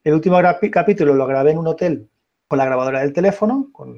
[0.04, 0.40] el último
[0.72, 2.10] capítulo lo grabé en un hotel
[2.48, 3.98] con la grabadora del teléfono, con,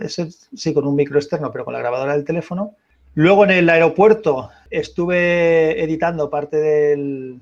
[0.00, 2.76] ese, sí, con un micro externo, pero con la grabadora del teléfono.
[3.14, 7.40] Luego en el aeropuerto estuve editando parte del,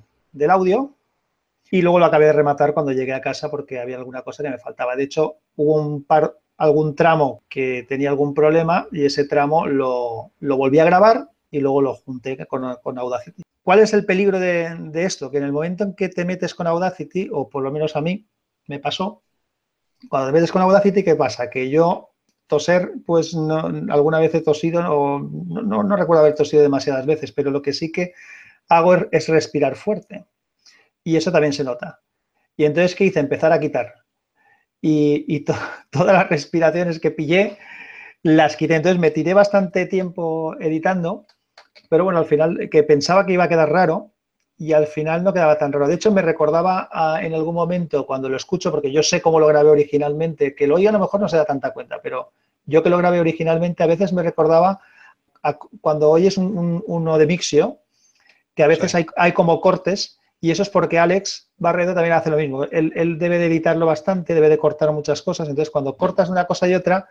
[0.48, 0.94] audio
[1.70, 4.50] y luego lo acabé de rematar cuando llegué a casa porque había alguna cosa que
[4.50, 4.96] me faltaba.
[4.96, 10.32] De hecho, hubo un par, algún tramo que tenía algún problema y ese tramo lo,
[10.40, 13.42] volví a grabar y luego lo junté con, con Audacity.
[13.62, 15.30] ¿Cuál es el peligro de, de, esto?
[15.30, 18.00] Que en el momento en que te metes con Audacity, o por lo menos a
[18.00, 18.26] mí
[18.66, 19.22] me pasó,
[20.08, 21.50] cuando te metes con Audacity, ¿qué pasa?
[21.50, 22.10] Que yo
[22.46, 27.62] toser, pues alguna vez he tosido, o no, recuerdo haber tosido demasiadas veces, pero lo
[27.62, 28.14] que sí que
[28.68, 30.26] hago es respirar fuerte.
[31.04, 32.00] Y eso también se nota.
[32.56, 33.20] Y entonces, ¿qué hice?
[33.20, 33.94] Empezar a quitar.
[34.80, 35.44] Y,
[35.90, 37.58] todas las respiraciones que pillé
[38.22, 38.76] las quité.
[38.76, 41.26] Entonces me tiré bastante tiempo editando,
[41.88, 44.12] pero bueno, al final que pensaba que iba a quedar raro
[44.58, 45.86] y al final no quedaba tan raro.
[45.86, 46.88] De hecho, me recordaba
[47.22, 50.74] en algún momento cuando lo escucho, porque yo sé cómo lo grabé originalmente, que lo
[50.76, 52.32] oí a lo mejor no se da tanta cuenta, pero
[52.66, 54.80] yo que lo grabé originalmente a veces me recordaba
[55.80, 57.78] cuando oyes uno de Mixio,
[58.54, 62.36] que a veces hay, como cortes y eso es porque Alex Barredo también hace lo
[62.36, 62.64] mismo.
[62.64, 65.48] Él, él, debe de editarlo bastante, debe de cortar muchas cosas.
[65.48, 67.08] Entonces, cuando cortas una cosa y otra,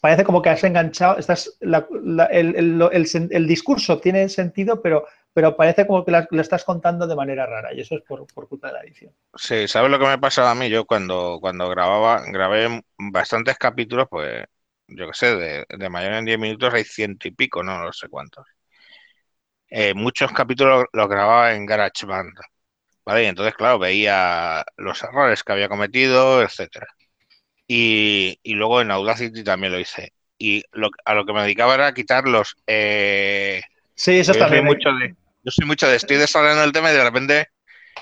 [0.00, 6.12] parece como que has enganchado, estás, el, discurso tiene sentido, pero, pero parece como que
[6.30, 9.14] lo estás contando de manera rara y eso es por, culpa de la edición.
[9.34, 10.68] Sí, ¿sabes lo que me pasaba a mí?
[10.68, 14.44] Yo cuando, cuando grababa, grabé bastantes capítulos, pues
[14.88, 17.92] yo qué sé, de, de mayor en 10 minutos hay ciento y pico, no, no
[17.92, 18.44] sé cuántos.
[19.70, 22.34] Eh, muchos capítulos los grababa en GarageBand,
[23.04, 23.22] ¿vale?
[23.24, 26.88] Y entonces, claro, veía los errores que había cometido, etcétera.
[27.68, 30.12] Y, luego en Audacity también lo hice.
[30.38, 30.64] Y
[31.04, 32.56] a lo que me dedicaba era quitar los...
[32.66, 33.62] Eh,
[33.94, 34.32] sí, eso.
[34.64, 37.48] Mucho de, yo soy mucho de estoy desarrollando el tema y de repente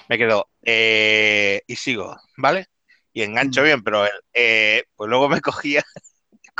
[0.08, 2.66] me quedo eh, y sigo, ¿vale?
[3.12, 3.64] Y engancho mm.
[3.64, 5.84] bien, pero eh, pues luego me cogía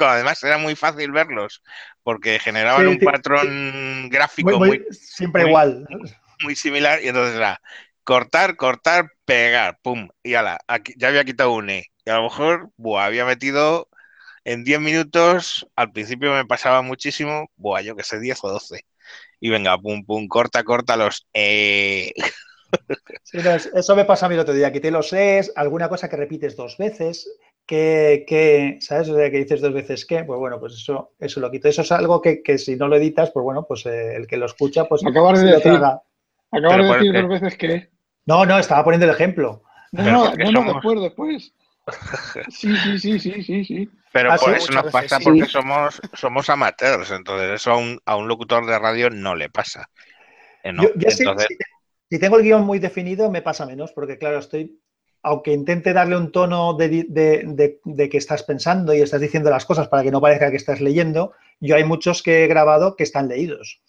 [0.06, 1.62] además era muy fácil verlos
[2.02, 5.86] porque generaban un patrón gráfico muy, siempre igual
[6.42, 7.60] muy similar y entonces era
[8.04, 12.24] cortar cortar pegar pum y ala aquí, ya había quitado un e y a lo
[12.24, 13.88] mejor buah, había metido
[14.44, 18.84] en 10 minutos al principio me pasaba muchísimo buah yo que sé 10 o 12
[19.40, 22.12] y venga pum pum corta corta los e
[23.74, 26.56] eso me pasa a mí el otro día, quité los es, alguna cosa que repites
[26.56, 27.28] dos veces,
[27.66, 29.08] que, ¿sabes?
[29.08, 31.68] O sea, que dices dos veces que, pues bueno, pues eso, eso lo quito.
[31.68, 34.46] Eso es algo que, si no lo editas, pues bueno, pues eh, el que lo
[34.46, 37.90] escucha, pues Acabas de decir, acabas de decir dos veces que.
[38.26, 39.62] No, no, estaba poniendo el ejemplo.
[39.92, 41.54] No, no, no, después, después.
[42.48, 43.90] Sí, sí, sí, sí, sí, sí.
[44.12, 48.26] Pero por eso nos pasa porque somos, somos amateurs, entonces eso a un, a un
[48.26, 49.90] locutor de radio no le pasa.
[50.64, 50.72] Eh,
[52.10, 54.80] si tengo el guion muy definido, me pasa menos, porque claro, estoy
[55.22, 60.02] aunque intente darle un tono de, que estás pensando y estás diciendo las cosas para
[60.02, 63.80] que no parezca que estás leyendo, yo hay muchos que he grabado que están leídos.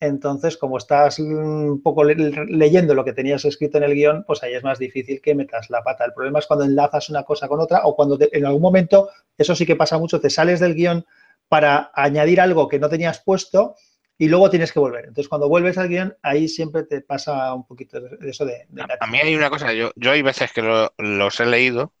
[0.00, 4.54] Entonces, como estás un poco leyendo lo que tenías escrito en el guion, pues ahí
[4.54, 6.04] es más difícil que metas la pata.
[6.04, 9.54] El problema es cuando enlazas una cosa con otra o cuando en algún momento, eso
[9.54, 11.04] sí que pasa mucho, te sales del guion
[11.48, 13.76] para añadir algo que no tenías puesto
[14.18, 15.06] y luego tienes que volver.
[15.06, 18.66] Entonces, cuando vuelves al guion, ahí siempre te pasa un poquito de eso de...
[19.00, 20.62] a mí hay una cosa, yo, yo hay veces que
[20.98, 21.92] los he leído,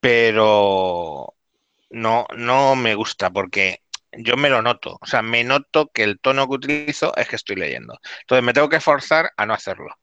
[0.00, 1.34] pero
[1.90, 3.83] no, no me gusta porque
[4.18, 4.98] yo me lo noto.
[5.00, 7.98] O sea, me noto que el tono que utilizo es que estoy leyendo.
[8.22, 9.94] Entonces, me tengo que forzar a no hacerlo.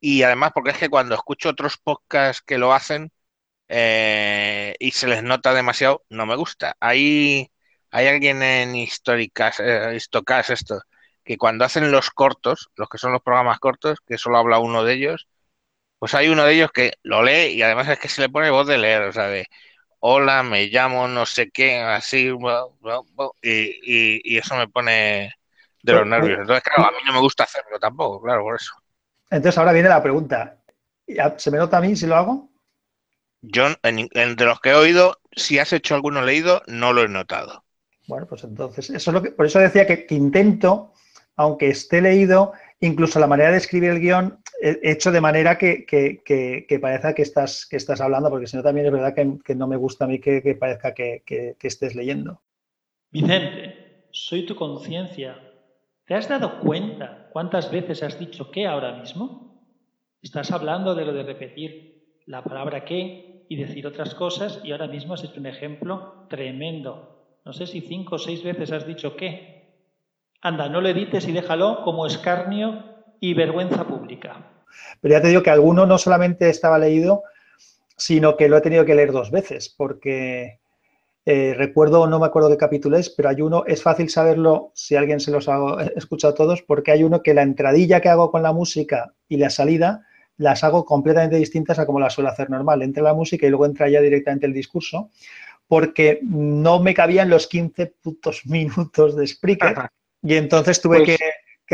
[0.00, 3.12] Y además, porque es que cuando escucho otros podcasts que lo hacen
[3.68, 6.76] eh, y se les nota demasiado, no me gusta.
[6.80, 7.50] Ahí
[7.90, 10.22] hay alguien en Históricas, eh, esto,
[11.24, 14.84] que cuando hacen los cortos, los que son los programas cortos, que solo habla uno
[14.84, 15.28] de ellos,
[15.98, 18.50] pues hay uno de ellos que lo lee y además es que se le pone
[18.50, 19.48] voz de leer, o sea, de
[20.00, 22.30] hola, me llamo no sé qué, así,
[23.42, 25.34] y, eso me pone
[25.82, 26.40] de los nervios.
[26.40, 28.72] Entonces, claro, a mí no me gusta hacerlo tampoco, claro, por eso.
[29.30, 30.58] Entonces ahora viene la pregunta.
[31.36, 32.50] ¿Se me nota a mí si lo hago?
[33.42, 37.64] Yo, entre los que he oído, si has hecho alguno leído, no lo he notado.
[38.06, 40.92] Bueno, pues entonces, eso es lo que, por eso decía que, intento,
[41.36, 45.84] aunque esté leído, incluso la manera de escribir el guion, hecho de manera que,
[46.80, 49.76] parezca que estás, que estás hablando, porque si no también es verdad que, no me
[49.76, 52.40] gusta a mí que, parezca que, estés leyendo.
[53.10, 55.36] Vicente, soy tu conciencia.
[56.06, 59.64] ¿Te has dado cuenta cuántas veces has dicho qué ahora mismo?
[60.22, 64.86] Estás hablando de lo de repetir la palabra qué y decir otras cosas y ahora
[64.86, 69.16] mismo has hecho un ejemplo tremendo no sé si cinco o seis veces has dicho
[69.16, 69.74] qué.
[70.42, 72.84] Anda, no lo edites y déjalo como escarnio
[73.20, 74.36] y vergüenza pública.
[75.00, 77.22] Pero ya te digo que alguno no solamente estaba leído,
[77.96, 80.58] sino que lo he tenido que leer dos veces, porque
[81.26, 84.96] eh, recuerdo, no me acuerdo qué capítulo es, pero hay uno, es fácil saberlo si
[84.96, 88.42] alguien se los ha escuchado todos, porque hay uno que la entradilla que hago con
[88.42, 90.06] la música y la salida
[90.38, 92.80] las hago completamente distintas a como las suelo hacer normal.
[92.80, 95.10] Entra la música y luego entra ya directamente el discurso
[95.68, 99.90] porque no me cabían los 15 putos minutos de Spreaker
[100.22, 101.24] y entonces tuve pues que,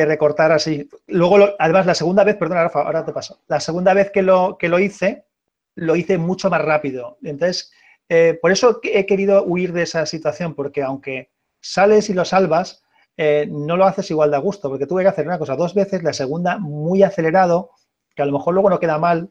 [0.05, 0.89] recortar así.
[1.07, 3.41] Luego, además, la segunda vez, perdona, Rafa, ahora te paso.
[3.49, 5.27] La segunda vez que lo, que lo hice,
[5.75, 7.19] lo hice mucho más rápido.
[7.23, 7.73] Entonces,
[8.09, 11.31] eh, por eso he querido huir de esa situación, porque aunque
[11.61, 12.85] sales y lo salvas,
[13.17, 15.75] eh, no lo haces igual de a gusto, porque tuve que hacer una cosa dos
[15.75, 17.71] veces, la segunda muy acelerado,
[18.15, 19.31] que a lo mejor luego no queda mal,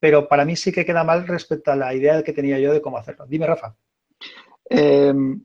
[0.00, 2.80] pero para mí sí que queda mal respecto a la idea que tenía yo de
[2.80, 3.26] cómo hacerlo.
[3.26, 3.76] Dime, Rafa.
[4.68, 5.42] Em,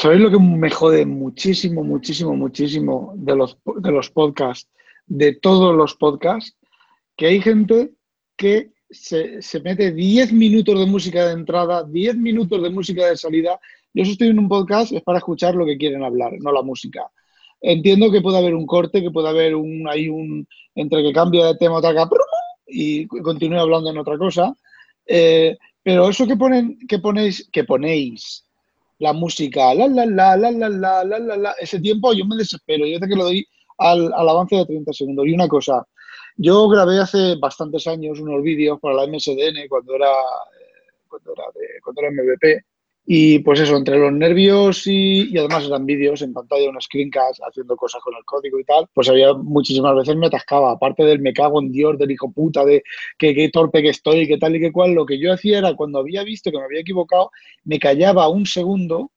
[0.00, 4.66] ¿Sabéis lo que me jode muchísimo, muchísimo, muchísimo de los, de los podcasts,
[5.04, 6.56] de todos los podcasts?
[7.18, 7.90] Que hay gente
[8.34, 13.16] que se, se mete 10 minutos de música de entrada, 10 minutos de música de
[13.18, 13.60] salida.
[13.92, 17.06] Yo estoy en un podcast es para escuchar lo que quieren hablar, no la música.
[17.60, 21.44] Entiendo que puede haber un corte, que puede haber un, hay un, entre que cambia
[21.44, 22.08] de tema otra
[22.66, 24.56] y continúe hablando en otra cosa.
[25.04, 28.46] Eh, pero eso que ponen, que ponéis, que ponéis
[29.00, 32.36] la música, la la la la la la la la la, ese tiempo yo me
[32.36, 32.86] desespero.
[32.86, 33.46] Yo sé que lo doy
[33.78, 35.26] al, al avance de 30 segundos.
[35.26, 35.84] Y una cosa,
[36.36, 41.44] yo grabé hace bastantes años unos vídeos para la MSDN cuando era, eh, cuando era,
[41.54, 42.64] de, cuando era MVP
[43.12, 47.42] y pues eso, entre los nervios y, y además eran vídeos en pantalla, unos screencasts
[47.44, 51.18] haciendo cosas con el código y tal, pues había muchísimas veces me atascaba, aparte del
[51.18, 52.84] me cago en Dios, del hijo puta, de
[53.18, 55.74] que qué torpe que estoy, que tal y que cual, lo que yo hacía era
[55.74, 57.32] cuando había visto que me había equivocado,
[57.64, 59.10] me callaba un segundo,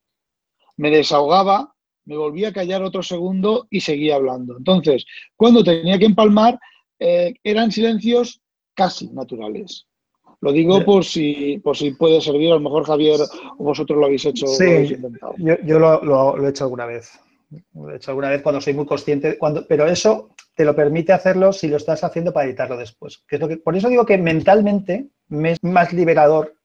[0.75, 1.75] me desahogaba,
[2.05, 4.57] me volvía a callar otro segundo y seguía hablando.
[4.57, 6.59] Entonces, cuando tenía que empalmar,
[6.97, 8.41] eh, eran silencios
[8.73, 9.85] casi naturales.
[10.43, 13.19] Lo digo por si, por si puede servir, a lo mejor Javier
[13.57, 14.45] o vosotros lo habéis hecho.
[14.47, 14.99] Sí, lo habéis.
[15.37, 17.11] Yo, yo lo, lo- lo he hecho alguna vez.
[17.73, 21.13] Lo he hecho alguna vez cuando soy muy consciente, cuando, pero eso te lo permite
[21.13, 23.23] hacerlo si lo estás haciendo para editarlo después.
[23.27, 26.55] Que es lo que, por eso digo que mentalmente me es más liberador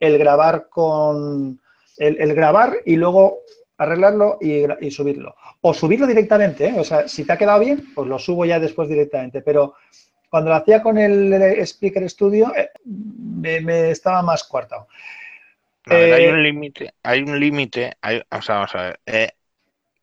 [0.00, 1.60] el grabar con
[1.98, 3.38] el, el grabar y luego
[3.76, 5.34] arreglarlo y subirlo.
[5.62, 6.74] O subirlo directamente, ¿eh?
[6.78, 9.40] o sea, si te ha quedado bien, pues lo subo ya después directamente.
[9.42, 9.74] Pero
[10.30, 11.32] cuando lo hacía con el
[11.66, 14.88] Speaker Studio, eh, me, me estaba más cuartado.
[15.86, 17.96] Hay Eh, un límite, hay un límite,
[18.30, 19.00] o sea, vamos a ver.
[19.06, 19.30] eh,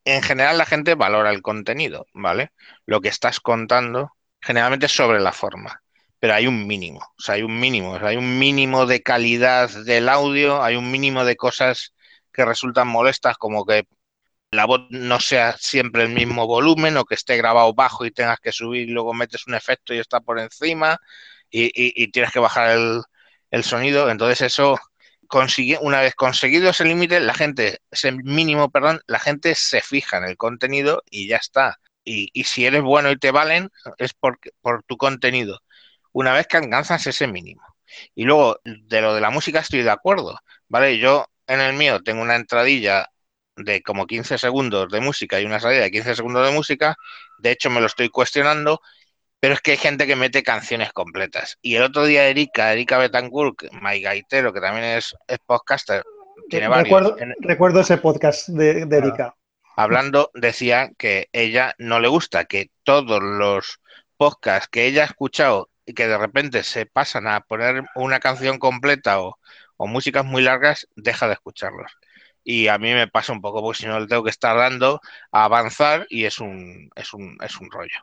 [0.06, 2.52] en general la gente valora el contenido, ¿vale?
[2.86, 5.84] Lo que estás contando generalmente es sobre la forma,
[6.20, 9.04] pero hay un mínimo, o sea, hay un mínimo, o sea, hay un mínimo de
[9.04, 11.94] calidad del audio, hay un mínimo de cosas
[12.34, 13.86] que resultan molestas, como que
[14.52, 18.40] la voz no sea siempre el mismo volumen o que esté grabado bajo y tengas
[18.40, 21.00] que subir luego metes un efecto y está por encima
[21.50, 23.02] y, tienes que bajar el,
[23.52, 24.10] el sonido.
[24.10, 24.78] Entonces eso,
[25.28, 30.18] consigue, una vez conseguido ese límite, la gente, ese mínimo, perdón, la gente se fija
[30.18, 31.80] en el contenido y ya está.
[32.04, 35.60] Y, y si eres bueno y te valen, es por, por tu contenido.
[36.14, 37.62] Una vez que alcanzas ese mínimo.
[38.16, 40.98] Y luego, de lo de la música estoy de acuerdo, ¿vale?
[41.00, 43.10] Yo en el mío tengo una entradilla
[43.58, 46.96] de como 15 segundos de música y una salida de 15 segundos de música.
[47.40, 48.82] De hecho, me lo estoy cuestionando,
[49.40, 51.58] pero es que hay gente que mete canciones completas.
[51.62, 56.04] Y el otro día Erika, Erika Betancourt, My Gaitero, que también es, es podcaster,
[56.50, 59.36] tiene varios, recuerdo, en- recuerdo ese podcast de, de Erika.
[59.76, 63.80] hablando, decía que ella no le gusta que todos los
[64.18, 68.58] podcasts que ella ha escuchado y que de repente se pasan a poner una canción
[68.60, 69.38] completa o,
[69.78, 71.92] o músicas muy largas, deja de escucharlos.
[72.50, 75.02] Y a mí me pasa un poco, porque si no le tengo que estar dando
[75.34, 78.00] a avanzar y es un, es un, es un rollo.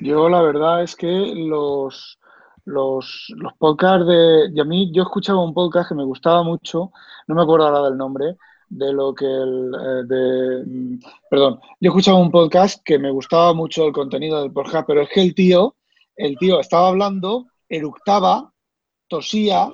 [0.00, 2.18] Yo la verdad es que los,
[2.64, 4.60] los, los podcasts de...
[4.60, 6.90] A mí yo escuchaba un podcast que me gustaba mucho,
[7.28, 8.36] no me acuerdo ahora del nombre,
[8.68, 9.72] de lo que el...
[9.80, 10.98] eh, de, mm,
[11.30, 15.08] perdón, yo escuchaba un podcast que me gustaba mucho el contenido del podcast, pero es
[15.08, 15.76] que el tío,
[16.16, 18.52] el tío estaba hablando, eructaba,
[19.06, 19.72] tosía,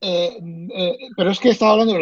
[0.00, 0.38] eh,
[0.74, 1.94] eh, pero es que estaba hablando,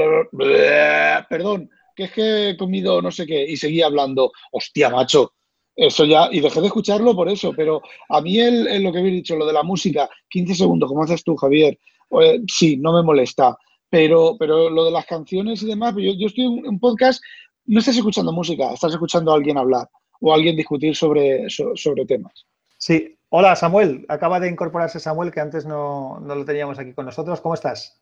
[1.29, 5.33] perdón, que es que he comido no sé qué, y seguía hablando, hostia, macho,
[5.75, 9.15] eso ya, y dejé de escucharlo por eso, pero a mí el, lo que habéis
[9.17, 11.79] dicho, lo de la música, 15 segundos, como haces tú, Javier,
[12.21, 13.57] eh, sí, no me molesta,
[13.89, 17.23] pero, pero lo de las canciones y demás, yo, yo estoy en un podcast,
[17.67, 19.89] no estás escuchando música, estás escuchando a alguien hablar
[20.21, 22.47] o a alguien discutir sobre, so- sobre temas.
[22.79, 23.16] Sí.
[23.39, 24.07] Hola, Samuel.
[24.09, 27.43] Acaba de incorporarse Samuel, que antes no, no lo teníamos aquí con nosotros.
[27.43, 28.01] ¿Cómo estás?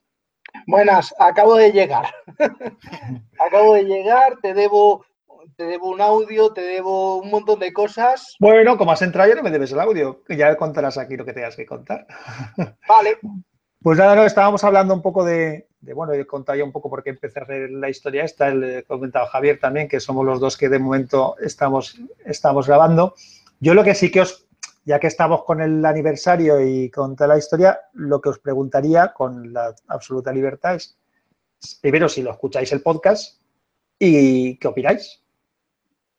[0.69, 2.07] Buenas, acabo de llegar.
[3.45, 5.05] acabo de llegar, te debo,
[5.57, 8.37] te debo un audio, te debo un montón de cosas.
[8.39, 10.23] Bueno, como has entrado ya no me debes el audio.
[10.29, 12.07] Ya contarás aquí lo que tengas que contar.
[12.89, 13.19] Vale,
[13.83, 16.89] Pues nada, no, estábamos hablando un poco de, de, bueno, he contado ya un poco
[16.89, 20.25] por qué empecé a hacer la historia esta, el he comentado Javier también, que somos
[20.25, 23.17] los dos que de momento estamos, estamos grabando.
[23.59, 24.44] Yo lo que sí que os,
[24.85, 29.13] ya que estamos con el aniversario y con toda la historia, lo que os preguntaría
[29.13, 30.99] con la absoluta libertad es,
[31.81, 33.41] primero, si lo escucháis el podcast
[33.99, 35.23] y qué opináis.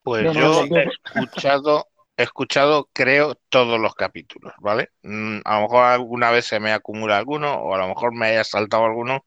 [0.03, 0.89] Pues No, yo no, he
[1.21, 1.87] escuchado,
[2.17, 4.91] he escuchado, creo, todos los capítulos, ¿vale?
[5.03, 8.27] Mm, A lo mejor alguna vez se me acumula alguno o a lo mejor me
[8.27, 9.25] haya saltado alguno,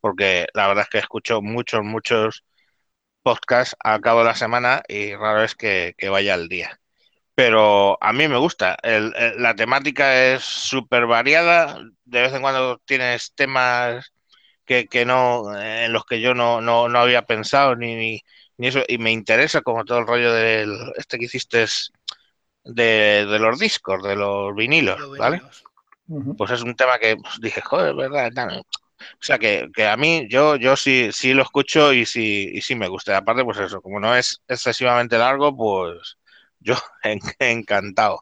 [0.00, 2.44] porque la verdad es que escucho muchos, muchos
[3.22, 6.80] podcasts al cabo de la semana y raro es que, que vaya al día.
[7.38, 8.76] Pero a mí me gusta.
[8.82, 11.78] El- el- la temática es súper variada.
[12.04, 14.12] De vez en cuando tienes temas
[14.64, 18.22] que, que no, en los que yo no, no, no había pensado ni, ni,
[18.58, 21.66] ni eso, y me interesa como todo el rollo del este que hiciste
[22.64, 25.40] de, de los discos, de los vinilos, Lo ¿vale?
[26.36, 28.30] Pues es un tema que pues, dije, joder, ¿verdad?
[28.34, 28.58] Tal.
[28.60, 28.64] O
[29.20, 32.74] sea que, que a mí yo, yo sí, sí lo escucho y sí, y sí
[32.74, 33.12] me gusta.
[33.12, 36.18] Y aparte, pues eso, como no es excesivamente largo, pues
[36.60, 38.20] yo en- encantado.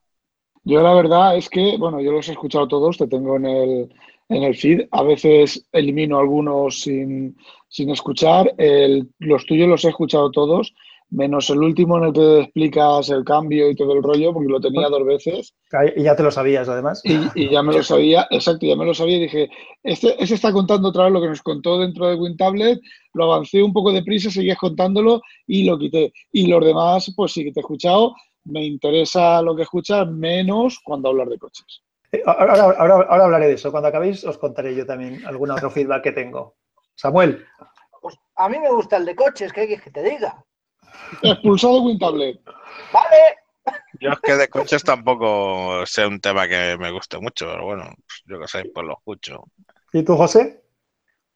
[0.64, 3.94] Yo la verdad es que, bueno, yo los he escuchado todos, te tengo en el,
[4.28, 4.88] en el feed.
[4.90, 7.36] A veces elimino algunos sin,
[7.68, 8.52] sin escuchar.
[8.58, 10.74] El- los tuyos los he escuchado todos,
[11.10, 14.60] menos el último en el que explicas el cambio y todo el rollo, porque lo
[14.60, 15.54] tenía dos veces.
[15.96, 17.00] Y ya te lo sabías, además.
[17.04, 19.48] Y, y ya me lo sabía, exacto, ya me lo sabía y dije,
[19.84, 22.80] este, este está contando otra vez lo que nos contó dentro de WinTablet,
[23.14, 26.12] lo avancé un poco deprisa, seguías contándolo y lo quité.
[26.32, 28.14] Y los demás, pues sí que te he escuchado,
[28.46, 31.82] me interesa lo que escuchas, menos cuando hablas de coches.
[32.12, 33.70] Eh, Ahora, ahora, ahora hablaré de eso.
[33.70, 36.56] Cuando acabéis os contaré yo también algún otro feedback que tengo.
[36.94, 37.44] Samuel,
[38.00, 40.44] Pues a mí me gusta el de coches, ¿qué quieres que te diga?
[41.22, 42.40] Expulsado WinTablet.
[42.92, 43.16] Vale,
[44.00, 47.84] Yo es que de coches tampoco sé un tema que me guste mucho, pero bueno,
[48.06, 49.44] pues yo que sé, pues lo escucho.
[49.92, 50.62] ¿y tú, José?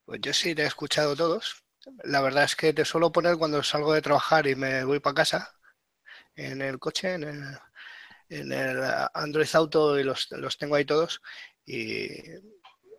[0.04, 1.64] Pues yo sí te he escuchado todos.
[2.04, 5.14] La verdad es que te suelo poner cuando salgo de trabajar y me voy para
[5.14, 5.52] casa,
[6.36, 7.44] en el coche, en el,
[8.28, 8.80] en el
[9.14, 11.20] Android Auto y los, los tengo ahí todos.
[11.66, 12.08] Y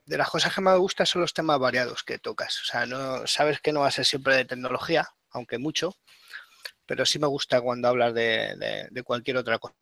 [0.05, 2.61] de las cosas que más me gustan son los temas variados que tocas.
[2.61, 5.95] O sea, no, sabes que no va a ser siempre de tecnología, aunque mucho,
[6.85, 9.75] pero sí me gusta cuando hablas de, de- cualquier otra cosa.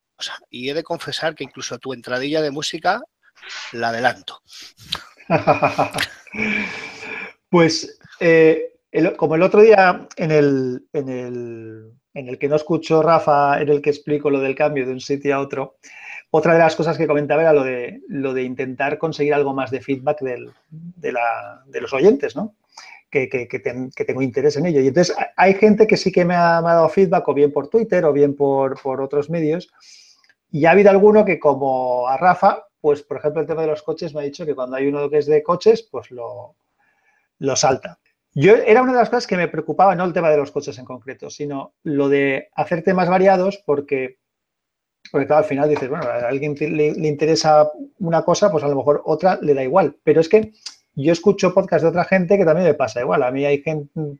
[0.49, 3.01] Y he de confesar que incluso tu entradilla de música
[3.73, 4.41] la adelanto.
[7.49, 8.73] Pues eh,
[9.17, 13.69] como el otro día en el, en, el, en el que no escucho Rafa, en
[13.69, 15.77] el que explico lo del cambio de un sitio a otro,
[16.31, 17.63] otra de las cosas que comentaba era lo
[18.33, 22.55] de, intentar conseguir algo más de feedback de, los oyentes, ¿no?
[23.09, 24.81] Que, que- que ten- que tengo interés en ello.
[24.81, 27.67] Y entonces ha- hay gente que sí que me ha, dado feedback, o bien por
[27.69, 29.71] Twitter, o bien por, otros medios.
[30.51, 33.81] Y ha habido alguno que, como a Rafa, pues por ejemplo, el tema de los
[33.83, 37.97] coches me ha dicho que cuando hay uno que es de coches, pues lo salta.
[38.33, 40.77] Yo era una de las cosas que me preocupaba, no el tema de los coches
[40.77, 44.19] en concreto, sino lo de hacer temas variados, porque,
[45.11, 49.39] al final dices, bueno, a alguien le, interesa una cosa, pues a lo mejor otra
[49.41, 49.97] le da igual.
[50.03, 50.53] Pero es que
[50.93, 53.23] yo escucho podcast de otra gente que también me pasa igual.
[53.23, 53.63] A mí hay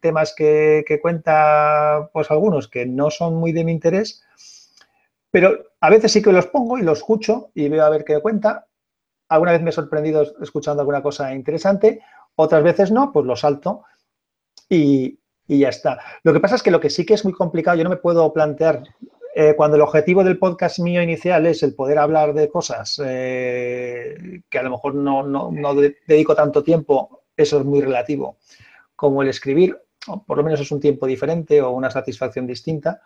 [0.02, 4.24] temas que, que cuenta, pues algunos que no son muy de mi interés,
[5.30, 8.20] pero a veces sí que los pongo y los escucho y veo a ver qué
[8.20, 8.66] cuenta.
[9.28, 12.02] Alguna vez me he sorprendido escuchando alguna cosa interesante,
[12.36, 13.84] otras veces no, pues lo salto
[14.68, 16.00] y, ya está.
[16.24, 17.98] Lo que pasa es que lo que sí que es muy complicado, yo no me
[17.98, 18.84] puedo plantear,
[19.36, 24.42] eh, cuando el objetivo del podcast mío inicial es el poder hablar de cosas eh,
[24.50, 28.38] que a lo mejor no, no- no de- dedico tanto tiempo, eso es muy relativo,
[28.96, 33.02] como el escribir, o por lo menos es un tiempo diferente o una satisfacción distinta.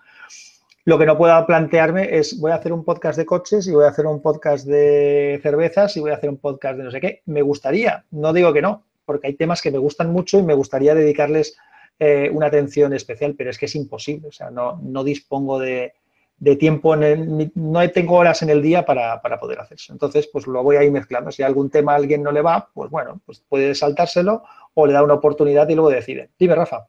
[0.86, 3.86] Lo que no puedo plantearme es voy a hacer un podcast de coches y voy
[3.86, 7.00] a hacer un podcast de cervezas y voy a hacer un podcast de no sé
[7.00, 7.22] qué.
[7.26, 10.54] Me gustaría, no digo que no, porque hay temas que me gustan mucho y me
[10.54, 11.58] gustaría dedicarles
[12.00, 14.28] eh, una atención especial, pero es que es imposible.
[14.30, 15.94] O sea, no, no dispongo de,
[16.38, 19.94] de tiempo, en el- no tengo horas en el día para, para poder hacer eso.
[19.94, 21.32] Entonces, pues lo voy a ir mezclando.
[21.32, 24.44] Si algún tema a alguien no le va, pues bueno, pues puede saltárselo
[24.74, 26.32] o le da una oportunidad y luego decide.
[26.40, 26.88] Dime, Rafa.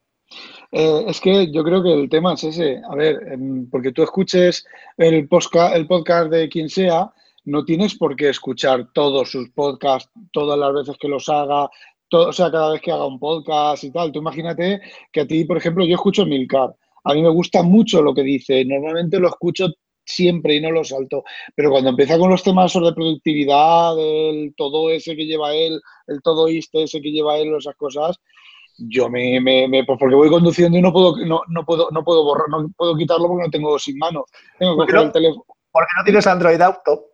[0.72, 2.80] Eh, es que yo creo que el tema es ese.
[2.90, 7.12] A ver, em, porque tú escuches el, posca- el podcast de quien sea,
[7.44, 11.68] no tienes por qué escuchar todos sus podcasts, todas las veces que los haga,
[12.14, 14.12] todo, o sea, cada vez que haga un podcast y tal.
[14.12, 14.80] Tú imagínate
[15.12, 16.74] que a ti, por ejemplo, yo escucho Milcar.
[17.04, 18.64] A mí me gusta mucho lo que dice.
[18.64, 19.68] Normalmente lo escucho
[20.04, 21.24] siempre y no lo salto.
[21.56, 26.22] Pero cuando empieza con los temas sobre productividad, el todo ese que lleva él, el
[26.22, 28.16] todoíste ese que lleva él, esas cosas,
[28.78, 32.02] yo me, me, me- pues porque voy conduciendo y no puedo, no, no puedo, no
[32.04, 34.24] puedo borrar, no puedo quitarlo porque no tengo sin mano.
[34.58, 35.06] Tengo que ¿Por qué coger no?
[35.08, 35.44] el teléfono.
[35.72, 37.04] Porque no tienes Android Auto.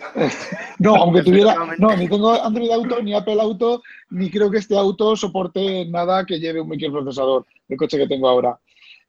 [0.78, 4.76] No, aunque tuviera, no, ni tengo Android Auto, ni Apple Auto, ni creo que este
[4.76, 8.58] auto soporte nada que lleve un microprocesador, el coche que tengo ahora.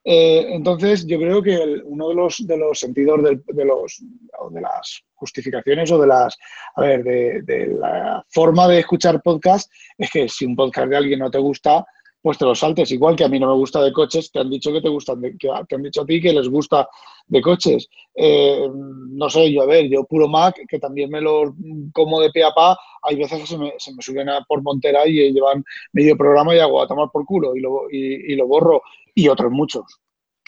[0.04, 4.02] Eh, entonces, yo creo que el- uno de los, de los sentidos del- de, los,
[4.40, 6.36] o de las justificaciones o de las,
[6.76, 10.98] a ver, de, de la forma de escuchar podcast es que si un podcast de
[10.98, 11.86] alguien no te gusta,
[12.22, 12.92] pues te lo saltes.
[12.92, 15.22] Igual que a mí no me gusta de coches, te han dicho que te gustan,
[15.22, 16.88] de- que te han dicho a ti que les gusta
[17.28, 17.90] de coches.
[18.16, 21.56] Eh, no sé, yo a ver, yo puro Mac, que también me lo
[21.94, 25.32] como de pe a pa, hay veces que se me, suben a por Montera y
[25.32, 25.64] llevan
[25.94, 28.82] medio programa y hago a tomar por culo y lo, y lo borro.
[29.14, 29.84] Y otros muchos.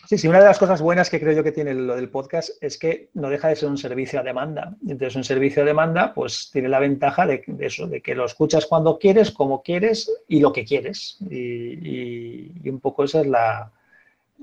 [0.05, 2.49] Sí, sí, una de las cosas buenas que creo yo que tiene lo del podcast
[2.61, 4.75] es que no deja de ser un servicio a demanda.
[4.81, 8.25] Entonces, un servicio a demanda, pues tiene la ventaja de, de eso, de que lo
[8.25, 11.17] escuchas cuando quieres, como quieres y lo que quieres.
[11.29, 13.71] Y, y- y un poco esa es la,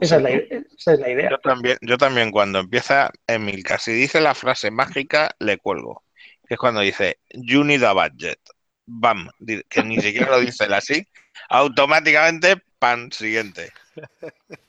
[0.00, 1.30] esa es la, esa es la idea.
[1.30, 6.02] Yo también, yo también cuando empieza Emilcar, si dice la frase mágica, le cuelgo.
[6.48, 8.38] Que es cuando dice, you need a budget.
[8.86, 9.28] Bam,
[9.68, 11.06] que ni siquiera lo dice él así.
[11.50, 13.70] Automáticamente, pan, siguiente.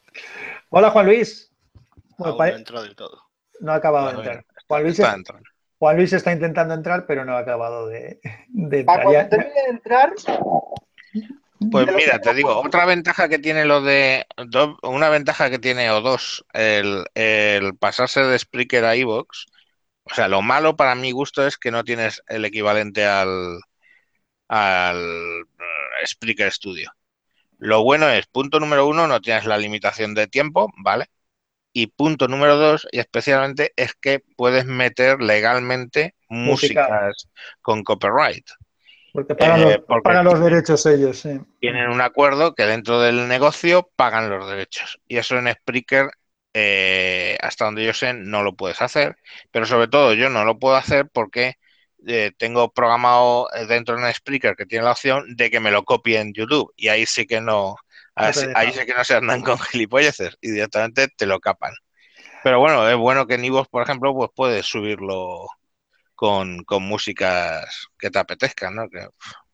[0.74, 1.52] Hola, Juan Luis.
[2.18, 3.22] Bueno, Aún no entró del todo.
[3.60, 4.46] no ha acabado de entrar.
[4.68, 5.18] Juan Luis, Está.
[5.80, 9.04] Juan Luis está intentando entrar, pero no ha acabado de, de Para entrar.
[9.04, 10.14] cuando Ya- termine de entrar,
[11.72, 14.26] Pues mira, te digo, otra ventaja que tiene lo de.
[14.48, 19.46] do- una ventaja que tiene o dos, el, el pasarse de Spreaker a Evox.
[20.04, 23.60] O sea, lo malo para mi gusto es que no tienes el equivalente al,
[24.48, 26.92] al eh, Spreaker Studio.
[27.62, 31.06] Lo bueno es, punto número uno, no tienes la limitación de tiempo, ¿vale?
[31.74, 36.82] Y punto número dos, y especialmente, es que puedes meter legalmente Música.
[36.88, 37.30] músicas
[37.62, 38.48] con copyright.
[39.14, 41.40] porque pagan, eh, los, porque- pagan los derechos ellos, sí.
[41.60, 45.00] tienen un acuerdo que dentro del negocio pagan los derechos.
[45.08, 46.10] Y eso en Spreaker,
[46.54, 49.18] eh, hasta donde yo sé, no lo puedes hacer.
[49.52, 51.56] Pero sobre todo yo no lo puedo hacer porque
[52.08, 55.84] eh, tengo programado eh, dentro de Spreaker que tiene la opción de que me lo
[55.84, 56.72] copie en YouTube.
[56.76, 57.76] Y ahí sí que no,
[58.16, 58.60] ahí, sí- deja.
[58.60, 61.74] ahí sí que no se andan con gilipolleces y directamente te lo capan.
[62.44, 65.46] Pero bueno, es bueno que en iVoox, por ejemplo, pues puedes subirlo
[66.16, 68.90] con, con músicas que te apetezcan, ¿no?
[68.90, 69.08] Que,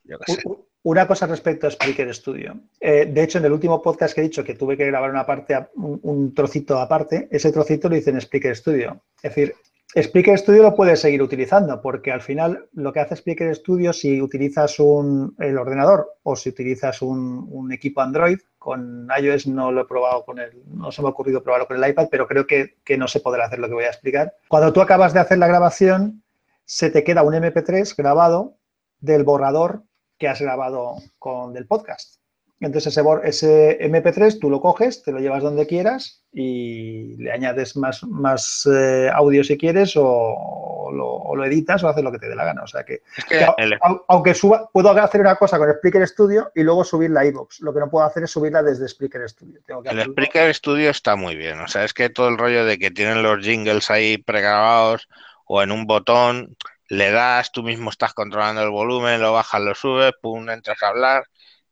[0.03, 0.43] yo qué sé.
[0.83, 2.57] Una cosa respecto a Spreaker Studio.
[2.79, 5.25] Eh, de hecho, en el último podcast que he dicho que tuve que grabar una
[5.25, 9.03] parte, un, un trocito aparte, ese trocito lo hice en Spreaker Studio.
[9.17, 9.53] Es decir,
[9.95, 14.21] Spreaker Studio lo puedes seguir utilizando porque al final lo que hace Spreaker Studio si
[14.21, 19.85] utilizas un, el ordenador o si utilizas un, equipo Android, con iOS no lo he
[19.85, 22.75] probado con el, no se me ha ocurrido probarlo con el iPad, pero creo que,
[22.83, 24.35] que no se podrá hacer lo que voy a explicar.
[24.49, 26.21] Cuando tú acabas de hacer la grabación,
[26.65, 28.57] se te queda un MP3 grabado
[28.99, 29.83] del borrador
[30.17, 32.16] que has grabado con del podcast.
[32.59, 37.31] Entonces ese, bor- ese MP3 tú lo coges, te lo llevas donde quieras y le
[37.31, 42.03] añades más, más eh, audio si quieres o, o lo, o lo editas o haces
[42.03, 42.63] lo que te dé la gana.
[42.63, 45.57] O sea que, Es que que au- el, au- aunque suba, puedo hacer una cosa
[45.59, 47.59] con Spreaker Studio y luego subirla a iVoox.
[47.61, 49.59] Lo que no puedo hacer es subirla desde Spreaker Studio.
[49.65, 51.59] Tengo que El Spreaker Studio está muy bien.
[51.61, 55.07] O sea, es que todo el rollo de que tienen los jingles ahí pregrabados
[55.45, 56.55] o en un botón,
[56.89, 60.87] le das, tú mismo estás controlando el volumen, lo bajas, lo subes, pum, entras a
[60.89, 61.23] hablar.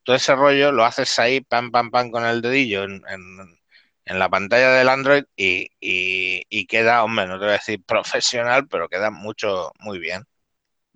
[0.05, 3.59] Todo ese rollo lo haces ahí, pam, pam, pam, con el dedillo en, en-
[4.07, 7.83] en la pantalla del Android y, y- y queda, hombre, no te voy a decir
[7.85, 10.23] profesional, pero queda mucho, muy bien.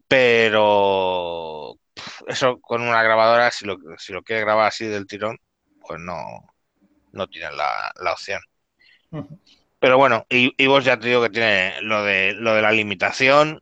[0.07, 1.75] Pero
[2.27, 5.37] eso con una grabadora, si lo, si lo quieres grabar así del tirón,
[5.81, 6.15] pues no,
[7.11, 8.41] no tienes la, la opción.
[9.79, 12.71] Pero bueno, y, y vos ya te digo que tiene lo de, lo de la
[12.71, 13.59] limitación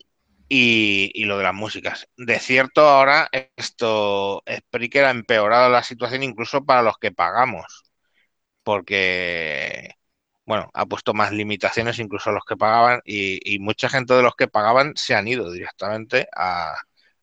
[0.50, 2.08] y, lo de las músicas.
[2.18, 7.84] De cierto, ahora esto, Spreaker ha empeorado la situación incluso para los que pagamos,
[8.64, 9.92] porque,
[10.46, 14.36] bueno, ha puesto más limitaciones incluso a los que pagaban y, mucha gente de los
[14.36, 16.76] que pagaban se han ido directamente a,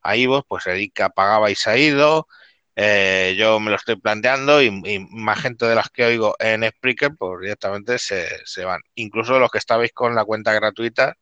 [0.02, 2.28] a iVoox, pues Erika pagaba y se ha ido.
[2.76, 6.68] Eh, yo me lo estoy planteando y, y más gente de las que oigo en
[6.68, 8.80] Spreaker, pues directamente se, se van.
[8.96, 11.14] Incluso los que estabais con la cuenta gratuita,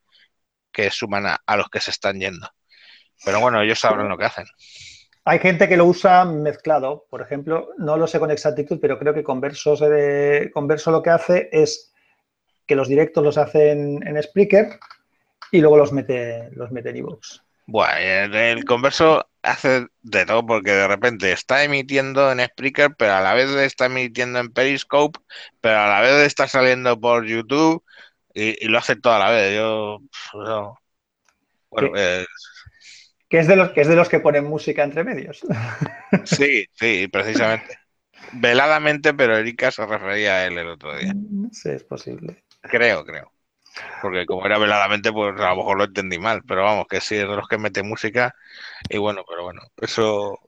[0.73, 2.49] que suman a, a los que se están yendo.
[3.25, 4.47] Pero bueno, ellos sabrán lo que hacen.
[5.25, 7.07] Hay gente que lo usa mezclado.
[7.09, 11.11] Por ejemplo, no lo sé con exactitud, pero creo que Converso, se Converso lo que
[11.11, 11.93] hace es
[12.67, 14.79] que los directos los hace en, en Spreaker
[15.53, 17.41] y luego los mete, los mete en iVoox.
[17.67, 23.15] Bueno, el, el converso hace de todo porque de repente está emitiendo en Spreaker, pero
[23.15, 25.21] a la vez está emitiendo en Periscope,
[25.61, 27.85] pero a la vez está saliendo por YouTube
[28.35, 29.57] y, y lo hace toda la vez.
[29.57, 29.99] Yo,
[30.35, 30.79] no.
[31.71, 32.27] Bueno, eh,
[33.29, 35.41] Que es de los que es de los que ponen música entre medios.
[36.25, 37.79] sí, sí, precisamente.
[38.33, 41.17] Veladamente, pero Erika se refería a él el otro día.
[41.53, 42.43] Sí, es posible.
[42.63, 43.33] Creo, creo.
[44.03, 46.43] Porque como era veladamente, pues a lo mejor lo entendí mal.
[46.47, 48.35] Pero vamos, que sí es de los que mete música.
[48.91, 50.39] Y bueno, pero bueno, eso.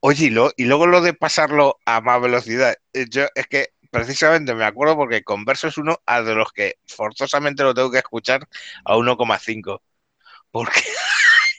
[0.00, 2.76] Oye, y, lo- y luego lo de pasarlo a más velocidad.
[2.94, 6.78] eh, Yo es que precisamente me acuerdo porque Converso es uno a de los que
[6.84, 8.48] forzosamente lo tengo que escuchar
[8.84, 9.82] a 1,5.
[10.50, 10.82] Porque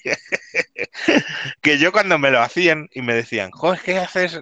[1.61, 4.41] que yo cuando me lo hacían y me decían, joder, ¿qué haces?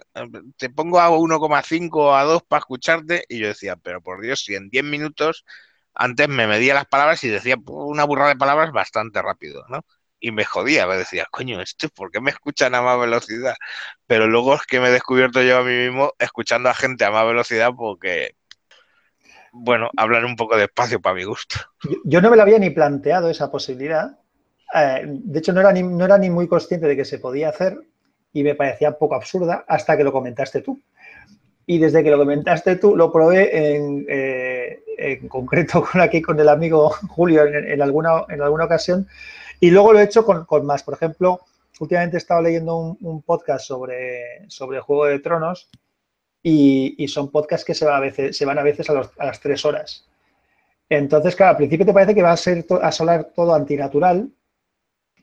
[0.58, 3.26] Te pongo a 1,5 o a 2 para escucharte.
[3.30, 5.46] Y yo decía, pero por Dios, si en 10 minutos
[5.94, 9.86] antes me medía las palabras y decía una burrada de palabras bastante rápido, ¿no?
[10.26, 13.56] Y me jodía, me decía, coño, ¿esto por qué me escuchan a más velocidad?
[14.08, 17.12] Pero luego es que me he descubierto yo a mí mismo escuchando a gente a
[17.12, 18.38] más velocidad porque
[19.52, 21.58] bueno, hablar un poco despacio para mi gusto.
[22.06, 24.18] Yo, no me lo había ni planteado esa posibilidad.
[24.74, 27.50] Eh, de hecho, no era, ni, no era ni muy consciente de que se podía
[27.50, 27.78] hacer
[28.32, 30.82] y me parecía un poco absurda hasta que lo comentaste tú.
[31.66, 36.40] Y desde que lo comentaste tú, lo probé en, eh, en concreto con aquí con
[36.40, 39.06] el amigo Julio en, en alguna, en alguna ocasión
[39.64, 40.84] y luego lo he hecho con, con más.
[40.84, 41.40] Por ejemplo,
[41.80, 45.70] últimamente he estado leyendo un, podcast sobre, sobre Juego de Tronos
[46.42, 49.64] y, son podcasts que se, va a veces, se van a veces a, las tres
[49.64, 50.06] horas.
[50.90, 54.30] Entonces, claro, al principio te parece que va a ser a sonar todo antinatural,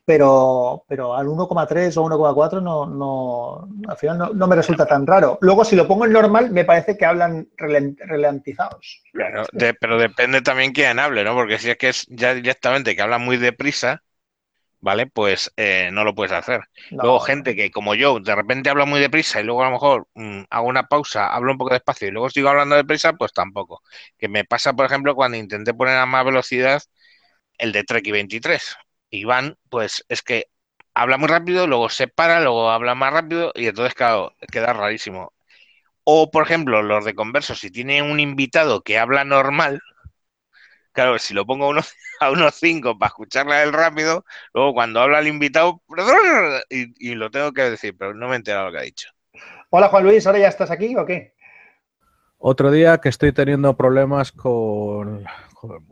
[0.05, 5.05] pero, pero al 1,3 o 1,4 no, no, al final no, no me resulta tan
[5.05, 5.37] raro.
[5.41, 9.03] Luego, si lo pongo en normal, me parece que hablan ralentizados.
[9.13, 9.43] Claro,
[9.79, 11.35] pero depende también quién hable, ¿no?
[11.35, 14.01] Porque si es que es ya directamente que habla muy deprisa,
[14.81, 15.07] ¿vale?
[15.07, 16.61] Pues eh, no lo puedes hacer.
[16.91, 19.71] No, Luego, gente que como yo, de repente habla muy deprisa y luego a lo
[19.71, 23.33] mejor mm, hago una pausa, hablo un poco despacio y luego sigo hablando deprisa, pues
[23.33, 23.81] tampoco.
[24.17, 26.81] Que me pasa, por ejemplo, cuando intenté poner a más velocidad
[27.57, 28.75] el de Trek 23.
[29.11, 30.47] Iván, pues es que
[30.93, 35.33] habla muy rápido, luego se para, luego habla más rápido y entonces, claro, queda rarísimo.
[36.03, 39.81] O, por ejemplo, los de conversos, si tiene un invitado que habla normal,
[40.91, 44.73] claro, si lo pongo a unos, a unos 5 para escucharle a él rápido, luego
[44.73, 45.81] cuando habla el invitado,
[46.69, 49.09] y, y lo tengo que decir, pero no me he enterado lo que ha dicho.
[49.71, 51.33] Hola Juan Luis, ¿ahora ya estás aquí o qué?
[52.37, 55.23] Otro día que estoy teniendo problemas con,
[55.53, 55.85] con-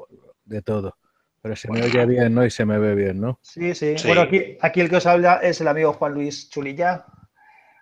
[0.46, 0.98] de todo.
[1.42, 2.46] Pero se me oye bien, ¿no?
[2.46, 3.40] Y se me ve bien, ¿no?
[3.42, 3.96] Sí, sí.
[3.96, 4.08] Sí.
[4.08, 7.06] Bueno, aquí, aquí el que os habla es el amigo Juan Luis Chulilla,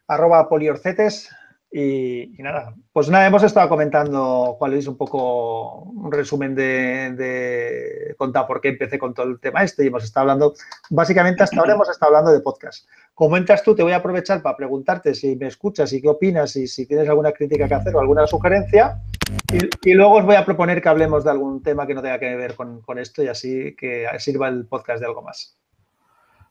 [0.07, 1.29] arroba poliorcetes.
[1.69, 8.15] Y, nada, pues nada, hemos estado comentando, Juan Luis, un poco un resumen de, de
[8.17, 10.53] contar por qué empecé con todo el tema este y hemos estado hablando,
[10.89, 12.87] básicamente hasta ahora hemos estado hablando de podcast.
[13.13, 16.55] Como entras tú, te voy a aprovechar para preguntarte si me escuchas y qué opinas
[16.55, 19.01] y si tienes alguna crítica que hacer o alguna sugerencia.
[19.51, 22.19] Y, y luego os voy a proponer que hablemos de algún tema que no tenga
[22.19, 25.57] que ver con, con esto y así que sirva el podcast de algo más.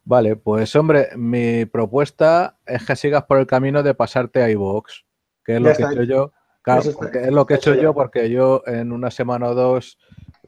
[0.09, 5.02] Vale, pues hombre, mi propuesta es que sigas por el camino de pasarte a iVoox,
[5.44, 6.32] que es Ya lo que he hecho yo.
[6.62, 9.98] Claro, es lo que he hecho yo porque yo en una semana o dos,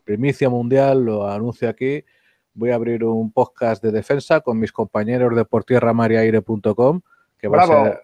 [0.04, 2.04] primicia mundial, lo anuncio aquí,
[2.54, 7.00] voy a abrir un podcast de defensa con mis compañeros de portierramariaire.com,
[7.36, 8.02] que va a ser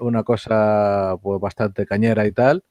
[0.00, 2.64] una cosa pues bastante cañera y tal.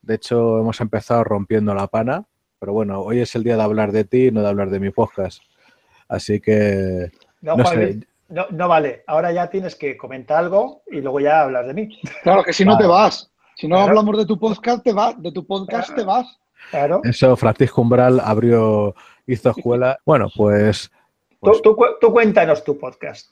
[0.00, 2.24] De hecho, hemos empezado rompiendo la pana,
[2.60, 4.90] pero bueno, hoy es el día de hablar de ti, no de hablar de mi
[4.90, 5.42] podcast.
[6.06, 7.10] Así que
[7.40, 7.82] No, No Juan sé.
[7.84, 9.04] Luis, no, no vale.
[9.06, 11.98] Ahora ya tienes que comentar algo y luego ya hablas de mí.
[12.22, 13.30] Claro que si no te vas.
[13.56, 13.88] Si no Claro.
[13.90, 15.20] hablamos de tu podcast, te vas.
[15.22, 16.38] De tu podcast te vas.
[16.70, 17.00] Claro.
[17.04, 18.94] Eso, Francisco Umbral abrió,
[19.26, 19.98] hizo escuela.
[20.04, 20.90] Bueno, pues,
[21.40, 23.30] Tú, pues tú tú cuéntanos tu podcast.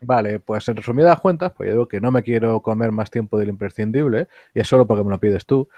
[0.00, 3.38] vale, pues en resumidas cuentas, pues yo digo que no me quiero comer más tiempo
[3.38, 5.68] del imprescindible, y es solo porque me lo pides tú.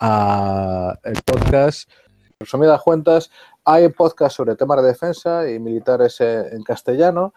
[0.00, 3.30] Ah, el podcast, en resumidas cuentas,
[3.64, 7.32] hay podcast sobre temas de defensa y militares en castellano,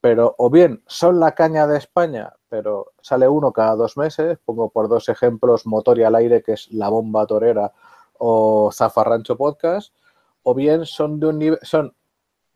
[0.00, 4.70] pero o bien son la caña de España, pero sale uno cada dos meses, pongo
[4.70, 7.72] por dos ejemplos Motor y al aire, que es la bomba torera,
[8.18, 9.94] o Zafarrancho Podcast,
[10.42, 11.94] o bien son de un nivel, son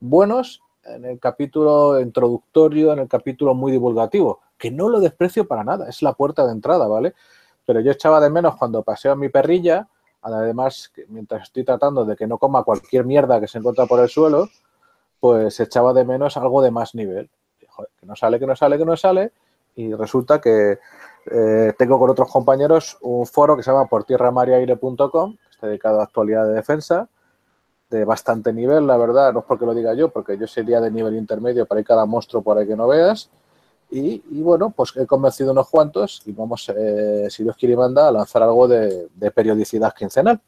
[0.00, 5.64] buenos en el capítulo introductorio, en el capítulo muy divulgativo, que no lo desprecio para
[5.64, 7.14] nada, es la puerta de entrada, ¿vale?
[7.66, 9.88] Pero yo echaba de menos cuando paseo a mi perrilla,
[10.32, 14.08] además, mientras estoy tratando de que no coma cualquier mierda que se encuentra por el
[14.08, 14.48] suelo,
[15.20, 17.28] pues echaba de menos algo de más nivel.
[17.98, 19.32] Que no sale, que no sale, que no sale,
[19.74, 20.78] y resulta que
[21.26, 26.04] eh, tengo con otros compañeros un foro que se llama portierramariaire.com, que está dedicado a
[26.04, 27.08] actualidad de defensa,
[27.90, 30.90] de bastante nivel, la verdad, no es porque lo diga yo, porque yo sería de
[30.90, 33.30] nivel intermedio para ir cada monstruo por ahí que no veas.
[33.94, 37.76] Y, y bueno, pues he convencido unos cuantos y vamos, eh, si Dios quiere y
[37.76, 40.40] manda, a lanzar algo de, periodicidad quincenal.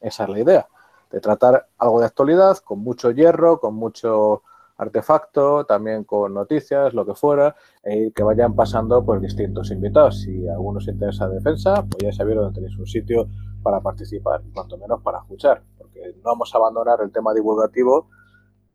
[0.00, 0.66] Esa es la idea,
[1.10, 4.44] de tratar algo de actualidad con mucho hierro, con mucho
[4.78, 10.22] artefacto, también con noticias, lo que fuera, e que vayan pasando por distintos invitados.
[10.22, 13.28] Si alguno se interesa defensa, pues ya sabéis dónde tenéis un sitio
[13.62, 18.08] para participar, y cuanto menos para escuchar, porque no vamos a abandonar el tema divulgativo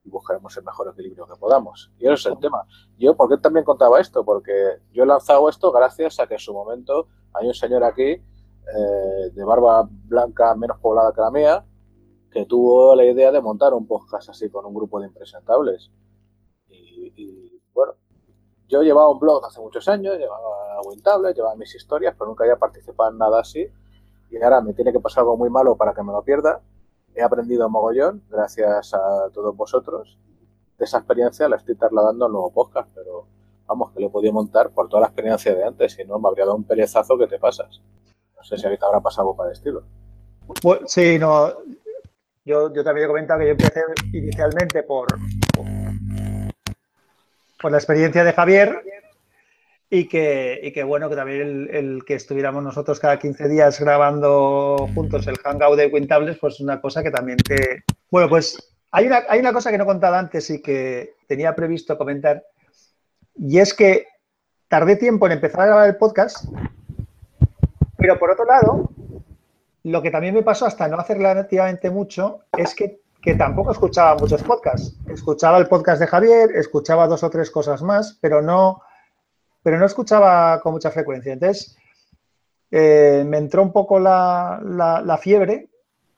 [0.04, 1.92] y buscaremos el mejor equilibrio que podamos.
[2.00, 2.66] Y ese es el tema.
[2.98, 4.24] Yo, ¿por qué también contaba esto?
[4.24, 8.04] Porque yo he lanzado esto gracias a que en su momento hay un señor aquí
[8.04, 11.66] eh, de barba blanca menos poblada que la mía,
[12.32, 15.92] que tuvo la idea de montar un podcast así con un grupo de impresentables.
[16.70, 17.94] Y, bueno,
[18.68, 22.58] yo llevaba un blog hace muchos años, llevaba WinTablet, llevaba mis historias, pero nunca había
[22.58, 23.68] participado en nada así.
[24.30, 26.62] Y ahora me tiene que pasar algo muy malo para que me lo pierda.
[27.16, 30.18] He aprendido mogollón gracias a todos vosotros.
[30.78, 33.28] De esa experiencia la estoy trasladando al nuevo podcast, pero
[33.68, 36.28] vamos, que lo he podido montar por toda la experiencia de antes, si no me
[36.28, 37.82] habría dado un perezazo que te pasas.
[38.36, 39.84] No sé si ahorita habrá pasado algo para el estilo.
[40.62, 41.50] Pues, sí, no.
[42.44, 43.84] Yo, yo también he comentado que yo empecé
[44.14, 45.08] inicialmente por,
[47.62, 48.84] por la experiencia de Javier
[49.94, 53.78] y que, y que bueno, que también el, el, que estuviéramos nosotros cada 15 días
[53.78, 57.84] grabando juntos el hangout de Wintables, pues es una cosa que también te...
[58.10, 61.54] Bueno, pues hay una, hay una cosa que no he contado antes y que tenía
[61.54, 62.42] previsto comentar,
[63.36, 64.06] y es que
[64.70, 66.46] tardé tiempo en empezar a grabar el podcast,
[67.98, 68.90] pero por otro lado,
[69.84, 74.16] lo que también me pasó hasta no hacer relativamente mucho es que, que, tampoco escuchaba
[74.16, 74.98] muchos podcasts.
[75.10, 78.82] Escuchaba el podcast de Javier, escuchaba dos o tres cosas más, pero no,
[79.64, 81.34] pero no escuchaba con mucha frecuencia.
[81.34, 81.78] Entonces,
[82.70, 85.70] eh, me entró un poco la, fiebre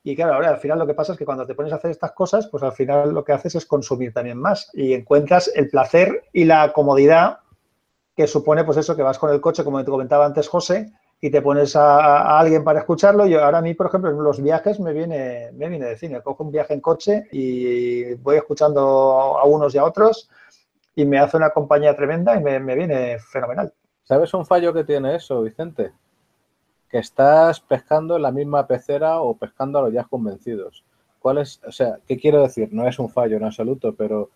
[0.04, 1.92] y claro, ahora al final lo que pasa es que cuando te pones a hacer
[1.92, 5.70] estas cosas, pues al final lo que haces es consumir también más y encuentras el
[5.70, 7.40] placer y la comodidad
[8.16, 11.32] que supone pues eso, que vas con el coche, como te comentaba antes José, y
[11.32, 13.26] te pones a, a, alguien para escucharlo.
[13.26, 16.22] Yo ahora a mí, por ejemplo, en los viajes me viene, me viene de cine.
[16.22, 20.30] Cojo un viaje en coche y voy escuchando a unos y a otros
[20.96, 23.74] y me hace una compañía tremenda y me, viene fenomenal.
[24.04, 25.92] ¿Sabes un fallo que tiene eso, Vicente?
[26.90, 30.84] Que estás pescando en la misma pecera o pescando a los ya convencidos.
[31.20, 32.70] ¿Cuál es, o sea, qué quiero decir?
[32.72, 34.30] No es un fallo en absoluto, pero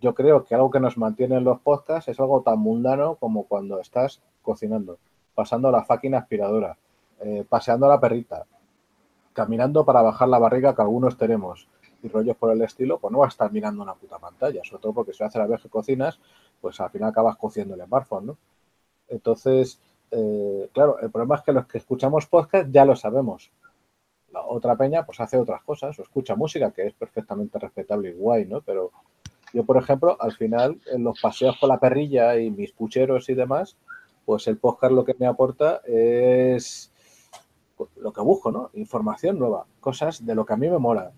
[0.00, 3.44] yo creo que algo que nos mantiene en los podcasts es algo tan mundano como
[3.44, 4.98] cuando estás cocinando
[5.36, 6.76] pasando la máquina aspiradora,
[7.20, 8.46] eh, paseando a la perrita,
[9.34, 11.68] caminando para bajar la barriga que algunos tenemos
[12.02, 14.82] y rollos por el estilo, pues no vas a estar mirando una puta pantalla, sobre
[14.82, 16.18] todo porque si hace la vez que cocinas,
[16.60, 18.38] pues al final acabas cociendo el smartphone, ¿no?
[19.08, 19.80] Entonces,
[20.10, 23.50] eh, claro, el problema es que los que escuchamos podcast ya lo sabemos.
[24.32, 28.14] La otra peña pues hace otras cosas o escucha música que es perfectamente respetable y
[28.14, 28.60] guay, ¿no?
[28.60, 28.92] Pero
[29.52, 33.34] yo, por ejemplo, al final, en los paseos con la perrilla y mis pucheros y
[33.34, 33.76] demás,
[34.24, 36.92] pues el podcast lo que me aporta es
[37.96, 38.70] lo que busco, ¿no?
[38.74, 41.12] Información nueva, cosas de lo que a mí me mola,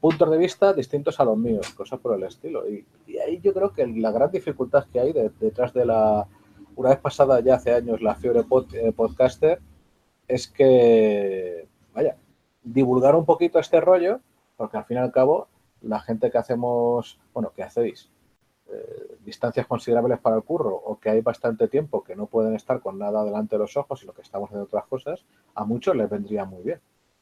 [0.00, 2.68] puntos de vista distintos a los míos, cosas por el estilo.
[2.68, 2.86] Y,
[3.18, 6.26] ahí yo creo que la gran dificultad que hay de, detrás de la,
[6.76, 9.60] una vez pasada ya hace años la fiebre eh, podcaster,
[10.26, 12.16] es que, vaya,
[12.62, 14.20] divulgar un poquito este rollo,
[14.56, 15.48] porque al fin y al cabo,
[15.82, 18.10] la gente que hacemos, bueno, que hacéis,
[18.72, 22.80] eh, distancias considerables para el curro o que hay bastante tiempo que no pueden estar
[22.80, 25.96] con nada delante de los ojos y lo que estamos haciendo otras cosas, a muchos
[25.96, 26.80] les vendría muy bien.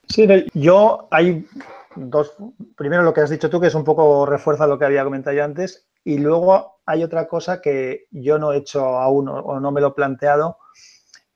[0.09, 1.47] Sí, yo hay
[1.95, 2.35] dos.
[2.77, 5.37] Primero lo que has dicho tú, que es un poco refuerza lo que había comentado
[5.37, 9.71] yo antes, y luego hay otra cosa que yo no he hecho aún o no
[9.71, 10.59] me lo he planteado,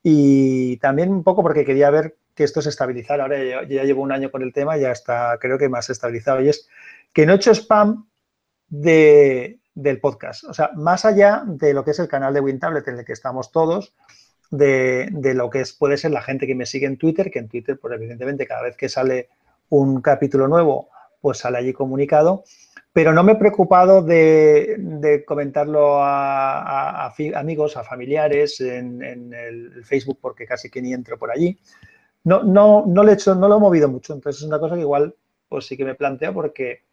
[0.01, 3.23] y también un poco porque quería ver que esto se estabilizara.
[3.23, 6.49] Ahora ya, llevo un año con el tema, ya está, creo que más estabilizado, y
[6.49, 6.67] es
[7.13, 8.07] que no he hecho spam
[8.67, 10.43] de, del podcast.
[10.45, 13.13] O sea, más allá de lo que es el canal de WinTablet en el que
[13.13, 13.93] estamos todos,
[14.53, 17.39] de, de, lo que es, puede ser la gente que me sigue en Twitter, que
[17.39, 19.29] en Twitter, pues evidentemente, cada vez que sale
[19.69, 20.89] un capítulo nuevo,
[21.21, 22.43] pues sale allí comunicado.
[22.91, 29.01] Pero no me he preocupado de, de comentarlo a, a, a, amigos, a familiares en,
[29.01, 31.57] en, el Facebook, porque casi que ni entro por allí.
[32.23, 34.13] No, no, no, le he hecho, no lo he movido mucho.
[34.13, 35.15] Entonces es una cosa que igual
[35.49, 36.83] pues sí que me planteo porque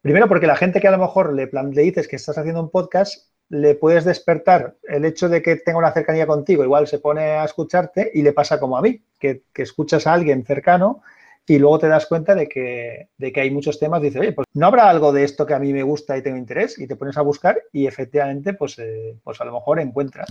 [0.00, 2.62] Primero, porque la gente que a lo mejor le, plan, le, dices que estás haciendo
[2.62, 6.98] un podcast, le puedes despertar el hecho de que tenga una cercanía contigo, igual se
[6.98, 11.02] pone a escucharte y le pasa como a mí, que, que escuchas a alguien cercano
[11.46, 14.46] y luego te das cuenta de que, de que hay muchos temas, dices, oye, pues
[14.52, 16.96] no habrá algo de esto que a mí me gusta y tengo interés, y te
[16.96, 20.28] pones a buscar y efectivamente, pues, eh, pues a lo mejor encuentras.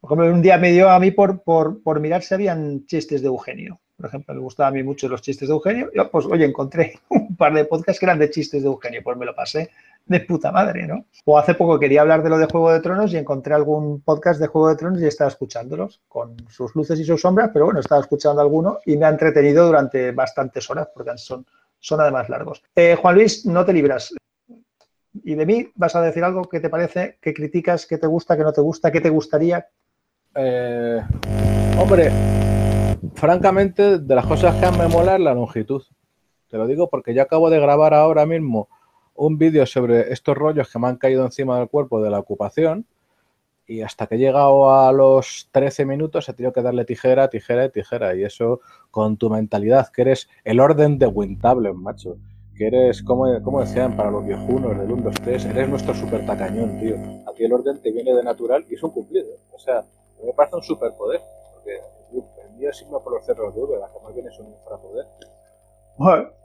[0.00, 3.26] Por un día me dio a mí por, por, por mirar si habían chistes de
[3.26, 5.90] Eugenio por ejemplo, me gustaban a mí mucho los chistes de Eugenio.
[5.92, 9.16] Yo, pues, oye, encontré un par de podcasts que eran de chistes de Eugenio, pues
[9.16, 9.70] me lo pasé
[10.08, 11.04] de puta madre, ¿no?
[11.24, 14.40] O hace poco quería hablar de lo de Juego de Tronos y encontré algún podcast
[14.40, 17.80] de Juego de Tronos y estaba escuchándolos con sus luces y sus sombras, pero bueno,
[17.80, 21.46] estaba escuchando alguno y me ha entretenido durante bastantes horas porque son,
[21.78, 22.62] son además largos.
[22.74, 24.14] Eh, Juan Luis, no te libras.
[25.24, 28.36] Y de mí, ¿vas a decir algo que te parece, que criticas, que te gusta,
[28.36, 29.66] que no te gusta, que te gustaría?
[30.34, 31.02] Eh,
[31.78, 32.10] hombre,
[33.14, 35.82] francamente, de las cosas que me mola es la longitud.
[36.48, 38.68] Te lo digo porque yo acabo de grabar ahora mismo
[39.18, 42.86] un vídeo sobre estos rollos que me han caído encima del cuerpo de la ocupación
[43.66, 47.66] y hasta que he llegado a los 13 minutos he tenido que darle tijera, tijera
[47.66, 48.14] y tijera.
[48.14, 48.60] Y eso
[48.90, 52.16] con tu mentalidad, que eres el orden de Wintable, macho.
[52.56, 56.24] Que eres, como, como decían para los viejunos del 1, 2, 3, eres nuestro super
[56.24, 56.96] tacañón, tío.
[57.28, 59.28] A ti el orden te viene de natural y es un cumplido.
[59.52, 59.84] O sea,
[60.24, 61.20] me parece un superpoder.
[61.52, 61.78] Porque
[62.58, 65.06] yo signo por los cerros de Úbeda, que más bien es un infrapoder.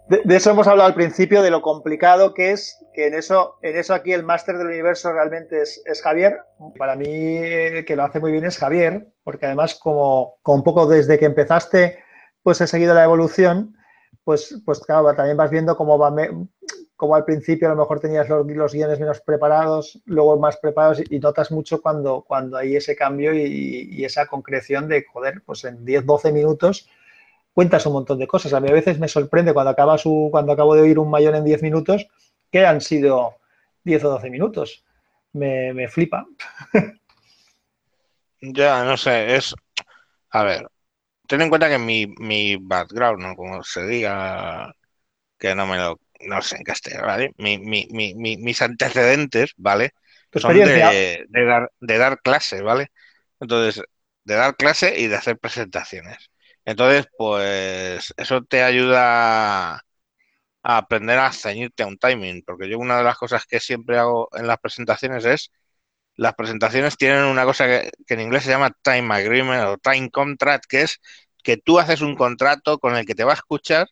[0.10, 3.78] De, eso hemos hablado al principio, de lo complicado que es, que en eso, en
[3.78, 6.39] eso aquí el máster del universo realmente es, es, Javier.
[6.78, 10.88] Para mí, que lo hace muy bien es Javier, porque además, como, como un poco
[10.88, 11.99] desde que empezaste,
[12.41, 13.76] pues he seguido la evolución,
[14.24, 16.14] pues, pues claro, también vas viendo cómo va,
[16.95, 21.01] como al principio a lo mejor tenías los, los, guiones menos preparados, luego más preparados
[21.10, 25.64] y, notas mucho cuando, cuando hay ese cambio y, y, esa concreción de, joder, pues
[25.64, 26.88] en 10, 12 minutos
[27.54, 28.54] cuentas un montón de cosas.
[28.54, 31.36] A mí a veces me sorprende cuando, acaba su, cuando acabo de oír un mayón
[31.36, 32.08] en 10 minutos
[32.51, 33.38] que han sido
[33.84, 34.84] 10 o 12 minutos.
[35.34, 36.26] Me, me flipa.
[38.41, 39.56] ya, no sé, es...
[40.30, 40.68] A ver,
[41.28, 43.36] ten en cuenta que mi, mi background, ¿no?
[43.36, 44.74] como se diga,
[45.38, 47.32] que no me lo, no sé en castellano, ¿vale?
[47.38, 49.91] Mi, mi, mi, mis antecedentes, ¿vale?
[50.34, 52.91] Son de, de, dar, de dar clase, ¿vale?
[53.39, 53.84] Entonces,
[54.24, 56.32] de dar clase y de hacer presentaciones.
[56.66, 59.82] Entonces, pues eso te ayuda a
[60.64, 64.30] aprender a ceñirte a un timing, porque yo una de las cosas que siempre hago
[64.34, 65.51] en las presentaciones es,
[66.16, 70.09] las presentaciones tienen una cosa que, que en inglés se llama time agreement o time
[70.11, 71.01] contract, que es
[71.43, 73.88] que tú haces un contrato con el que te va a escuchar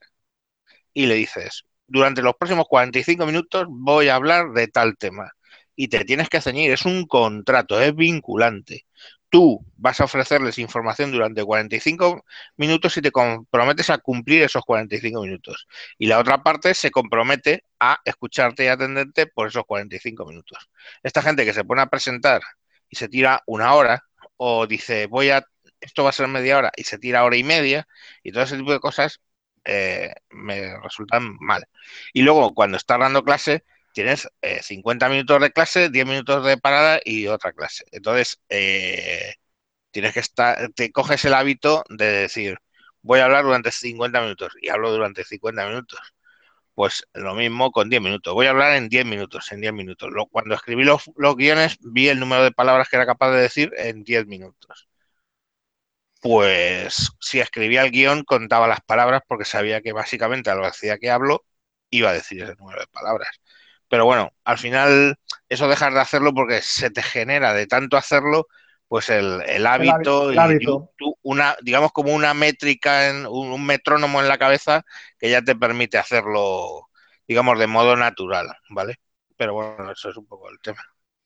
[0.93, 5.31] y le dices, durante los próximos 45 minutos voy a hablar de tal tema.
[5.75, 8.85] Y te tienes que ceñir, es un contrato, es vinculante
[9.31, 12.25] tú vas a ofrecerles información durante 45
[12.57, 15.67] minutos y te comprometes a cumplir esos 45 minutos.
[15.97, 20.69] Y la otra parte se compromete a escucharte y atenderte por esos 45 minutos.
[21.01, 22.41] Esta gente que se pone a presentar
[22.89, 24.03] y se tira una hora
[24.37, 25.43] o dice voy a,
[25.79, 27.87] esto va a ser media hora y se tira hora y media
[28.23, 29.21] y todo ese tipo de cosas
[29.65, 31.65] eh, me resultan mal.
[32.13, 33.63] Y luego cuando está dando clase
[33.93, 34.29] tienes
[34.61, 37.85] 50 eh, minutos de clase, 10 minutos de parada y otra clase.
[37.91, 39.35] Entonces, eh,
[39.91, 42.57] tienes que estar, te coges el hábito de decir,
[43.01, 45.99] voy a hablar durante 50 minutos y hablo durante 50 minutos.
[46.73, 48.33] Pues lo mismo con 10 minutos.
[48.33, 50.09] Voy a hablar en 10 minutos, en 10 minutos.
[50.31, 51.03] cuando escribí los,
[51.37, 54.87] guiones, vi el número de palabras que era capaz de decir en 10 minutos.
[56.21, 60.97] Pues si escribía el guion, contaba las palabras porque sabía que básicamente a que hacía
[60.99, 61.45] que hablo,
[61.89, 63.29] iba a decir ese número de palabras.
[63.91, 65.17] Pero bueno, al final
[65.49, 68.47] eso dejar de hacerlo porque se te genera de tanto hacerlo,
[68.87, 70.37] pues el, el hábito, Y,
[71.23, 74.85] una, digamos como una métrica, en, un, metrónomo en la cabeza
[75.19, 76.87] que ya te permite hacerlo,
[77.27, 78.95] digamos, de modo natural, ¿vale?
[79.35, 80.81] Pero bueno, eso es un poco el tema.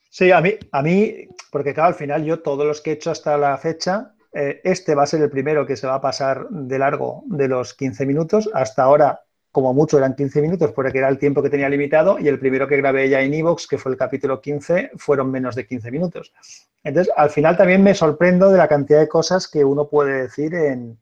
[0.09, 3.11] Sí, a mí, a mí porque claro, al final yo todos los que he hecho
[3.11, 6.47] hasta la fecha, eh, este va a ser el primero que se va a pasar
[6.49, 8.49] de largo de los 15 minutos.
[8.55, 9.21] Hasta ahora
[9.55, 12.67] como mucho eran 15 minutos porque era el tiempo que tenía limitado y el primero
[12.67, 16.33] que grabé ya en Evox, que fue el capítulo 15, fueron menos de 15 minutos.
[16.83, 20.53] Entonces, al final también me sorprendo de la cantidad de cosas que uno puede decir
[20.55, 20.99] en,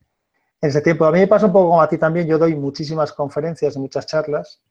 [0.61, 1.05] ese tiempo.
[1.05, 4.05] A mí me pasa un poco como a ti también, yo doy muchísimas conferencias, muchas
[4.05, 4.61] charlas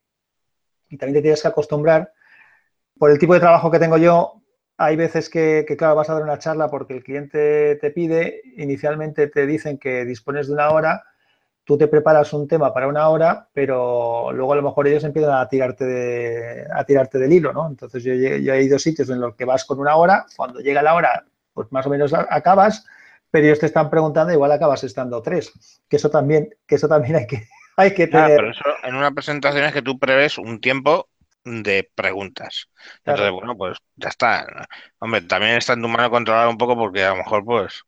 [0.88, 2.12] y también te tienes que acostumbrar.
[2.96, 4.42] Por el tipo de trabajo que tengo yo,
[4.76, 8.42] hay veces que, que, claro, vas a dar una charla porque el cliente te pide,
[8.58, 11.02] inicialmente te dicen que dispones de una hora
[11.64, 15.34] tú te preparas un tema para una hora, pero luego a lo mejor ellos empiezan
[15.34, 17.68] a tirarte, de, a tirarte del hilo, ¿no?
[17.68, 20.60] Entonces yo, yo, he ido a sitios en los que vas con una hora, cuando
[20.60, 22.84] llega la hora, pues más o menos acabas,
[23.30, 27.16] pero ellos te están preguntando, igual acabas estando tres, que eso también, que eso también
[27.16, 27.46] hay que,
[27.76, 28.36] hay que tener.
[28.36, 31.08] pero eso en una presentación es que tú prevés un tiempo
[31.44, 32.68] de preguntas.
[33.04, 34.46] Entonces, bueno, pues ya está.
[34.98, 37.82] Hombre, también está en tu mano controlar un poco porque a lo mejor, pues,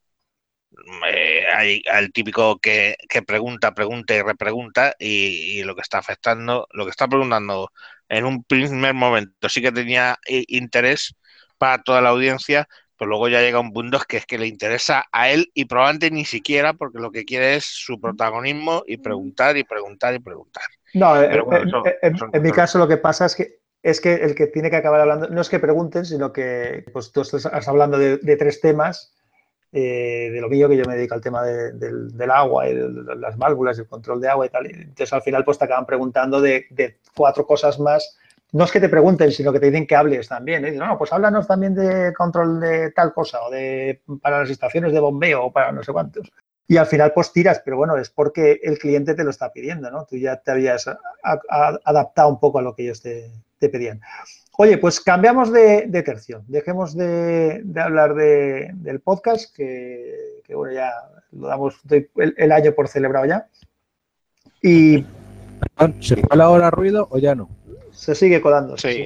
[1.09, 2.97] eh, hay al típico que,
[3.27, 7.71] pregunta, pregunta y repregunta y, lo que está afectando, lo que está preguntando
[8.09, 11.15] en un primer momento sí que tenía interés
[11.59, 12.69] para toda la audiencia,
[12.99, 16.11] pero luego ya llega un punto que es que le interesa a él y probablemente
[16.11, 20.65] ni siquiera porque lo que quiere es su protagonismo y preguntar y preguntar y preguntar.
[20.95, 24.47] No, eh, eh, en, mi caso lo que pasa es que es que el que
[24.47, 28.17] tiene que acabar hablando, no es que pregunten, sino que pues tú estás hablando de,
[28.17, 29.14] de tres temas
[29.77, 33.37] eh, de lo mío, que yo me dedico al tema del, agua y de, las
[33.37, 34.67] válvulas, el control de agua y tal.
[34.67, 36.67] Entonces, al final, pues te acaban preguntando de,
[37.13, 38.17] cuatro cosas más.
[38.53, 40.65] No es que te pregunten, sino que te dicen que hables también.
[40.65, 40.71] ¿eh?
[40.71, 45.01] no, pues háblanos también de control de tal cosa o de para las estaciones de
[45.01, 46.31] bombeo o para no sé cuántos.
[46.69, 49.91] Y al final, pues tiras, pero bueno, es porque el cliente te lo está pidiendo,
[49.91, 50.07] ¿no?
[50.07, 50.89] Tú ya te habías
[51.85, 54.01] adaptado un poco a lo que ellos te, te pedían.
[54.57, 56.45] Oye, pues cambiamos de, tercio.
[56.47, 60.93] Dejemos de, hablar del podcast, que, bueno, ya
[61.33, 61.81] lo damos
[62.17, 63.49] el, año por celebrado ya.
[64.63, 65.05] Y.
[66.01, 67.49] ¿Se cuela ahora ruido o ya no?
[67.91, 68.77] Se sigue colando.
[68.77, 69.05] Sí.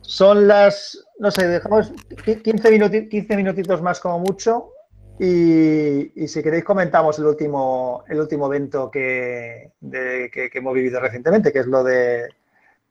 [0.00, 1.92] Son las, no sé, dejamos
[2.24, 4.70] 15, 15 minutitos más como mucho.
[5.18, 11.58] Y, si queréis comentamos el último, el último evento que, que hemos vivido recientemente, que
[11.58, 12.28] es lo de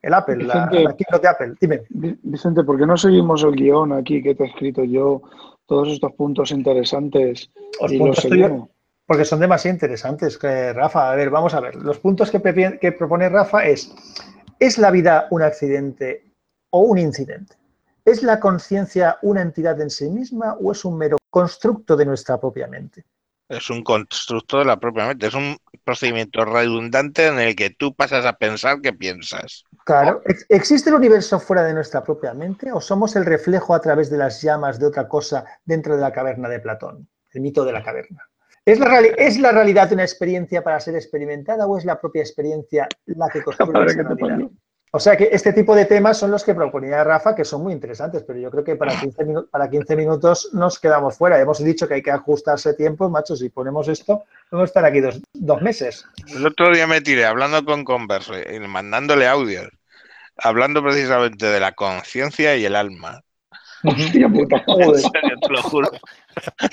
[0.02, 1.54] el Apple, Vicente, la, de Apple.
[1.60, 1.82] Dime.
[1.90, 5.22] Vicente, ¿por qué no seguimos el guion aquí que te he escrito yo?
[5.66, 7.50] Todos estos puntos interesantes.
[7.80, 8.64] Os, y punto, estoy,
[9.06, 11.12] Porque son demasiado interesantes, que, Rafa.
[11.12, 11.76] A ver, vamos a ver.
[11.76, 13.94] Los puntos que, que propone Rafa es,
[14.58, 16.24] ¿es la vida un accidente
[16.70, 17.54] o un incidente?
[18.04, 22.40] ¿Es la conciencia una entidad en sí misma o es un mero constructo de nuestra
[22.40, 23.04] propia mente?
[23.52, 27.94] Es un constructo de la propia mente, es un procedimiento redundante en el que tú
[27.94, 29.64] pasas a pensar que piensas.
[29.84, 33.80] Claro, ¿ex- ¿existe el universo fuera de nuestra propia mente o somos el reflejo a
[33.80, 37.08] través de las llamas de otra cosa dentro de la caverna de Platón?
[37.32, 38.22] El mito de la caverna.
[38.64, 42.22] ¿Es la, reali- ¿Es la realidad una experiencia para ser experimentada o es la propia
[42.22, 44.38] experiencia la que construye te realidad?
[44.94, 47.72] O sea que este tipo de temas son los que proponía Rafa, que son muy
[47.72, 51.40] interesantes, pero yo creo que para 15, minu- para 15 minutos nos quedamos fuera.
[51.40, 55.00] Hemos dicho que hay que ajustarse tiempo, macho, si ponemos esto, vamos a estar aquí
[55.00, 56.04] dos, dos meses.
[56.28, 59.70] El otro día me tiré hablando con Converse y mandándole audios,
[60.36, 63.22] hablando precisamente de la conciencia y el alma.
[63.84, 64.56] Hostia puta.
[64.56, 65.00] En Joder.
[65.00, 65.90] serio, te lo juro.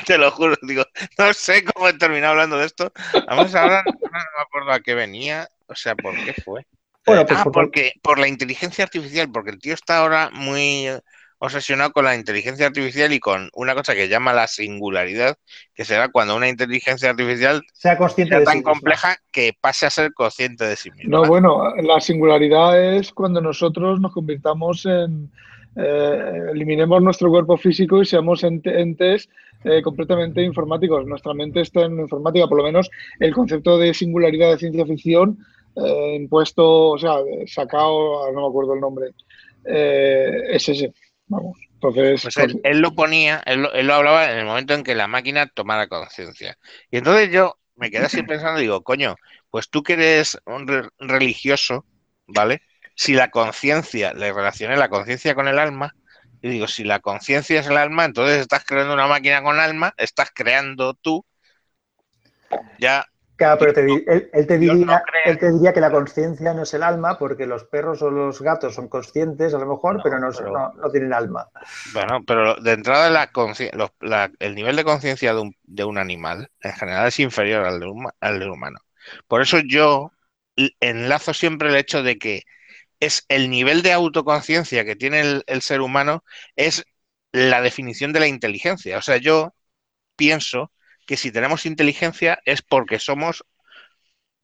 [0.05, 0.55] Te lo juro.
[0.63, 0.83] Digo,
[1.17, 2.91] no sé cómo he terminado hablando de esto.
[3.13, 5.47] Además, ahora no me acuerdo a qué venía.
[5.67, 6.65] O sea, ¿por qué fue?
[7.05, 10.87] Bueno, pues ah, por- porque por la inteligencia artificial, porque el tío está ahora muy
[10.87, 10.99] eh,
[11.39, 15.37] obsesionado con la inteligencia artificial y con una cosa que llama la singularidad,
[15.73, 18.71] que será cuando una inteligencia artificial sea consciente sea de sí tan misma.
[18.73, 21.17] compleja que pase a ser consciente de sí misma.
[21.19, 25.31] No, bueno, la singularidad es cuando nosotros nos convirtamos en,
[25.77, 29.29] eh, eliminemos nuestro cuerpo físico y seamos ente- entes
[29.63, 31.05] eh, completamente informáticos.
[31.05, 32.89] Nuestra mente está en informática, por lo menos
[33.19, 35.39] el concepto de singularidad de ciencia ficción
[35.85, 37.17] eh, impuesto, o sea,
[37.47, 39.07] sacado, ahora no me acuerdo el nombre,
[39.65, 40.93] eh, es ese.
[41.27, 44.95] Vamos, entonces, Pues él, lo ponía, él él lo hablaba en el momento en que
[44.95, 46.57] la máquina tomara conciencia.
[46.91, 49.15] Y entonces yo me quedé así pensando, digo, coño,
[49.49, 51.85] pues tú que eres un re- religioso,
[52.27, 52.61] ¿vale?
[52.95, 55.95] Si la conciencia, le relacioné la conciencia con el alma,
[56.41, 59.93] y digo, si la conciencia es el alma, entonces estás creando una máquina con alma,
[59.97, 61.25] estás creando tú,
[62.77, 63.05] ya,
[63.39, 65.31] Claro, pero te él, él te no diría, crea.
[65.31, 68.41] él te diría que la conciencia no es el alma, porque los perros o los
[68.41, 71.49] gatos son conscientes, a lo mejor, No, pero, no, pero- no- no tienen alma.
[71.93, 75.83] bueno, pero de entrada la consci- los- la- el nivel de conciencia de un, de
[75.83, 77.87] un animal en general es inferior al, de
[78.19, 78.79] al del humano.
[79.27, 80.11] Por eso yo
[80.79, 82.43] enlazo siempre el hecho de que
[82.99, 86.23] es el nivel de autoconciencia que tiene el, el ser humano
[86.55, 86.85] es
[87.33, 88.97] la definición de la inteligencia.
[88.99, 89.53] O sea, yo
[90.15, 90.71] pienso
[91.09, 93.43] que si tenemos inteligencia es porque somos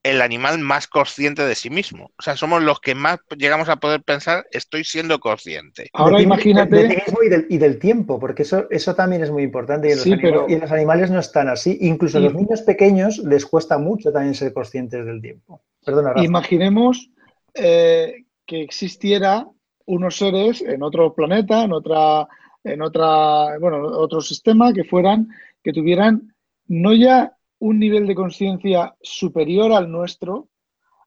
[0.04, 2.12] el animal más consciente de sí mismo.
[2.18, 5.90] O sea, somos los que más llegamos a poder pensar, estoy siendo consciente.
[5.94, 6.76] ahora de ti- imagínate...
[6.76, 9.88] de ti mismo y del, y del tiempo, porque eso, eso también es muy importante
[9.88, 11.78] y en, los Sí, anima- pero- y en los animales no están así.
[11.82, 15.62] Incluso a los niños pequeños les cuesta mucho también ser conscientes del tiempo.
[15.84, 16.24] Perdona, Rafa.
[16.24, 17.10] Imaginemos
[17.56, 19.48] eh, que existiera
[19.88, 22.28] unos seres en otro planeta, en otra,
[22.64, 25.30] en otra, bueno, otro sistema que fueran,
[25.64, 26.35] que tuvieran
[26.68, 30.50] no ya un nivel de conciencia superior al nuestro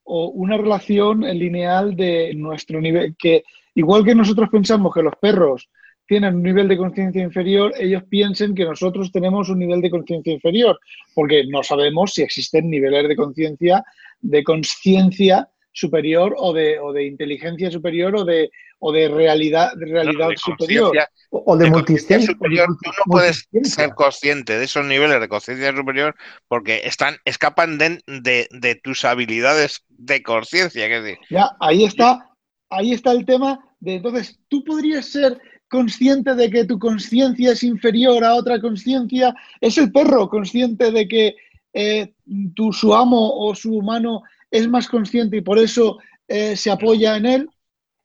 [0.04, 3.44] o una relación lineal de nuestro nivel, que
[3.74, 5.68] igual que nosotros pensamos que los perros
[6.06, 10.32] tienen un nivel de conciencia inferior, ellos piensen que nosotros tenemos un nivel de conciencia
[10.32, 10.80] inferior,
[11.14, 13.84] porque no sabemos si existen niveles de conciencia,
[14.20, 18.50] de conciencia superior o de, o de inteligencia superior o de,
[18.80, 20.92] o de realidad, de realidad de superior.
[21.30, 23.84] O, de, de conciencia multiscien- superior, tú no puedes multisciencia.
[23.84, 26.14] ser consciente de esos niveles de conciencia superior
[26.48, 30.88] porque están, escapan de, de- de tus habilidades de conciencia.
[31.30, 32.28] Ya, ahí está,
[32.70, 37.62] ahí está el tema de entonces, tú podrías ser consciente de que tu conciencia es
[37.62, 39.34] inferior a otra conciencia.
[39.60, 41.36] Es el perro consciente de que
[41.74, 42.12] eh,
[42.56, 47.16] tu, su amo o su humano es más consciente y por eso eh, se apoya
[47.16, 47.48] en él.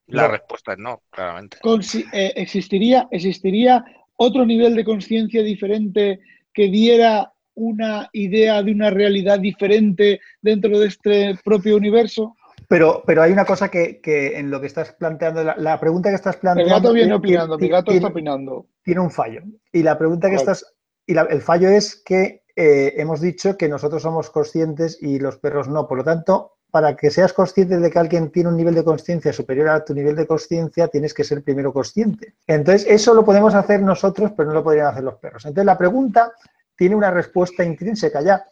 [0.08, 0.28] la No.
[0.30, 1.58] respuesta es no, claramente.
[1.62, 3.84] Consi- eh, existiría, existiría
[4.18, 6.20] otro nivel de conciencia diferente
[6.54, 12.36] que diera una idea de una realidad diferente dentro de este propio universo.
[12.68, 16.10] Pero, pero hay una cosa que, que en lo que estás planteando, la, la pregunta
[16.10, 16.74] que estás El planteando.
[16.76, 18.68] gato viene tiene- opinando, mi tiene- gato está opinando.
[18.84, 19.42] tiene un fallo.
[19.72, 20.66] Y la pregunta que estás.
[21.06, 25.38] Y la- el fallo es que eh, hemos dicho que nosotros somos conscientes y los
[25.38, 25.88] perros no.
[25.88, 29.32] Por lo tanto, para que seas consciente de que alguien tiene un nivel de conciencia
[29.32, 32.36] superior a tu nivel de conciencia, tienes que ser primero consciente.
[32.48, 35.46] Entonces, eso lo podemos hacer nosotros, pero no lo podrían hacer los perros.
[35.46, 36.34] Entonces, la pregunta
[36.76, 38.46] tiene una respuesta intrínseca ya.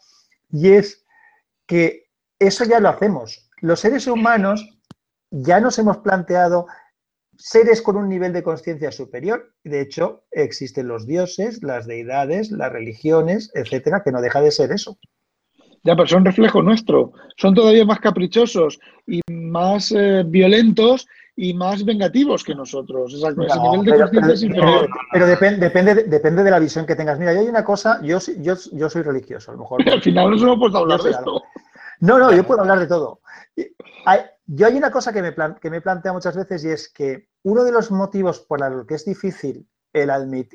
[0.52, 1.04] Y es
[1.66, 3.50] que eso ya lo hacemos.
[3.62, 4.68] Los seres humanos
[5.32, 6.68] ya nos hemos planteado
[7.42, 9.54] seres con un nivel de conciencia superior.
[9.64, 14.72] De hecho, existen los dioses, las deidades, las religiones, etcétera, que no deja de ser
[14.72, 14.98] eso.
[15.84, 17.14] Ya, pero son reflejo nuestro.
[17.38, 23.16] Son todavía más caprichosos y más eh, violentos y más vengativos que nosotros.
[23.16, 24.88] Exacto, ese No, nivel de pero- conciencia es inferior.
[25.12, 27.18] Pero depen- depende, de- depende de la visión que tengas.
[27.18, 29.82] Mira, yo hay una cosa, yo, yo, yo soy religioso, a lo mejor.
[29.90, 31.42] Al final nos hemos puesto a hablar de esto.
[32.02, 33.22] No, no, yo puedo hablar de todo.
[34.06, 36.90] Hay- yo hay una cosa que me, plan- que me plantea muchas veces y es
[36.90, 40.10] que uno de los motivos por los que es difícil el,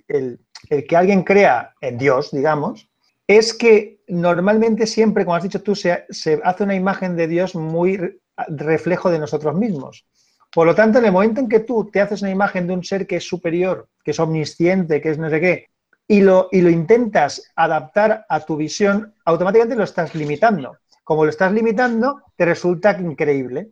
[0.08, 2.88] el, el que alguien crea en Dios, digamos,
[3.26, 6.06] es que normalmente siempre, como has dicho tú, se,
[6.44, 8.18] hace una imagen de Dios muy re-
[8.48, 10.06] reflejo de nosotros mismos.
[10.52, 12.84] Por lo tanto, en el momento en que tú te haces una imagen de un
[12.84, 15.66] ser que es superior, que es omnisciente, que es no sé qué,
[16.08, 20.76] y lo intentas adaptar a tu visión, automáticamente lo estás limitando.
[21.02, 23.70] Como lo estás limitando, te resulta increíble.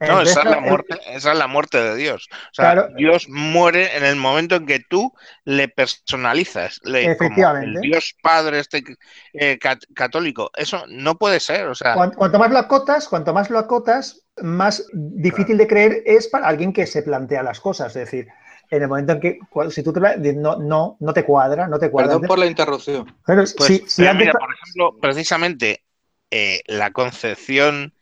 [0.00, 2.28] No, esa es, la el- muerte, esa es la muerte de Dios.
[2.30, 2.88] O sea, Claro.
[2.96, 5.12] Dios muere en el momento en que tú
[5.44, 6.78] le personalizas.
[6.84, 7.66] Le, como Efectivamente.
[7.66, 8.84] el Dios Padre este
[9.32, 10.50] eh, cat- católico.
[10.56, 11.66] Eso no puede ser.
[11.68, 16.02] O sea, cuan- Cuanto más lo acotas, cuanto más lo acotas, más difícil de creer
[16.06, 17.88] es para alguien que se plantea las cosas.
[17.96, 18.28] Es decir,
[18.70, 19.38] en el momento en que
[19.70, 20.00] si tú te,
[20.34, 22.10] no, no, no te cuadra, no te cuadra.
[22.12, 23.16] Perdón por la interrupción.
[23.26, 25.82] Pero pues, si, si pero antes- mira, por ejemplo, precisamente
[26.30, 27.94] eh, la concepción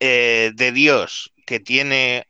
[0.00, 2.26] eh, de Dios que tiene,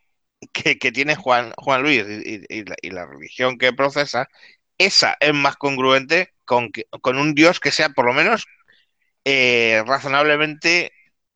[0.52, 4.28] que, que tiene Juan, Juan Luis y, la, y la religión que procesa,
[4.78, 8.46] esa es más congruente con, que- con un Dios que sea por lo menos
[9.24, 10.92] eh, razonablemente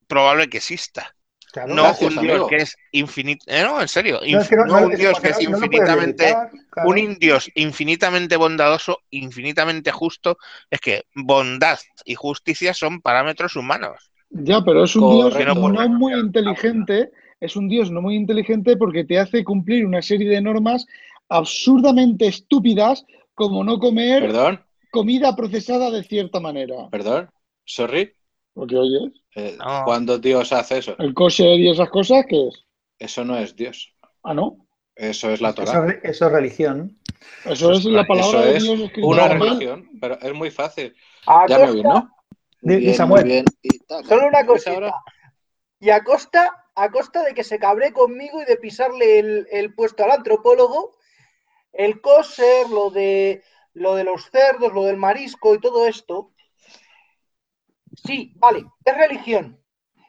[0.07, 1.15] probable que exista.
[1.53, 4.57] Claro, no gracias, un Dios que es infinito, eh, no, en serio, no, es que
[4.57, 6.41] no- no no- un Dios que es infinitamente
[6.71, 6.95] claro.
[6.97, 10.39] un Dios infinitamente bondadoso, infinitamente justo,
[10.71, 14.10] es que bondad y justicia son parámetros humanos.
[14.31, 15.39] Ya, pero es un Correcto.
[15.45, 17.11] Dios No por no muy inteligente,
[17.41, 20.87] es un Dios no muy inteligente porque te hace cumplir una serie de normas
[21.29, 23.05] absurdamente estúpidas
[23.35, 24.61] como no comer Perdón,
[24.91, 26.89] comida procesada de cierta manera.
[26.91, 27.31] perdón.
[27.65, 28.13] Sorry.
[28.55, 29.83] Porque oyes, Eh, No.
[29.85, 32.65] Cuando Dios hace eso, el kosher y esas cosas, ¿qué es?
[32.99, 33.95] eso no es Dios.
[34.25, 34.67] Ah, no.
[34.97, 35.87] Eso es la Torah.
[35.89, 36.99] es- eso es religión.
[37.45, 40.95] Eso es la palabra Eso de es Dios escrita una religión, pero es muy fácil.
[41.27, 41.85] A Ya me oís,
[42.95, 43.25] Samuel.
[43.25, 43.45] muy bien.
[43.63, 44.05] Y tal.
[44.05, 44.73] Solo una ¿Me oís cosita.
[44.73, 44.95] ahora?
[45.79, 49.75] Y a costa, a costa de que se cabre conmigo y de pisarle el, el
[49.75, 50.97] puesto al antropólogo,
[51.73, 53.43] el kosher, lo de,
[53.73, 56.33] lo de los cerdos, lo del marisco y todo esto,
[58.05, 59.59] sí, vale, es religión,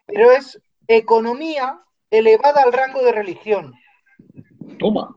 [0.06, 3.74] pero es economía elevada al rango de religión.
[4.78, 5.16] Toma.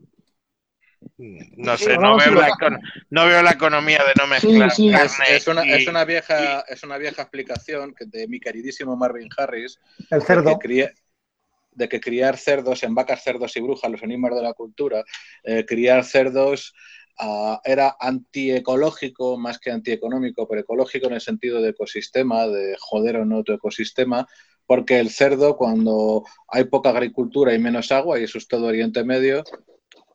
[1.18, 2.66] No sé, no veo, la, saco.
[2.66, 4.90] econ- no veo la economía de no mezclar sí.
[4.90, 8.96] Carne es una, y- es una vieja, es una vieja explicación que- de mi queridísimo
[8.96, 9.78] Marvin Harris
[10.10, 10.58] El de cerdo.
[10.58, 10.92] que, cría-
[11.72, 15.04] de que criar cerdos en vacas, cerdos y brujas, los enigmas de la cultura,
[15.44, 16.74] eh, criar cerdos
[17.18, 23.18] ah, era antiecológico más que antieconómico, pero ecológico en el sentido de ecosistema, de joder
[23.18, 24.26] o no tu ecosistema,
[24.66, 29.04] porque el cerdo cuando hay poca agricultura y menos agua, y eso es todo Oriente
[29.04, 29.44] Medio,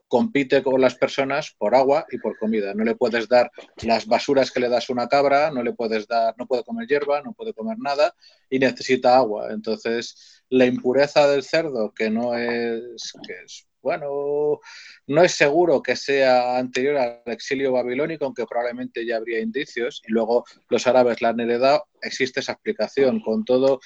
[0.09, 2.73] compite con las personas por agua y por comida.
[2.73, 3.51] No le puedes dar
[3.83, 6.87] las basuras que le das a una cabra, no le puedes dar, no puede comer
[6.87, 8.13] hierba, no puede comer nada
[8.49, 9.49] y necesita agua.
[9.51, 14.59] Entonces, la impureza del cerdo, que no es, que es, bueno,
[15.07, 20.11] no es seguro que sea anterior al exilio babilónico, aunque probablemente ya habría indicios, y
[20.11, 23.21] luego los árabes la han heredado, existe esa explicación.
[23.21, 23.79] Con todo,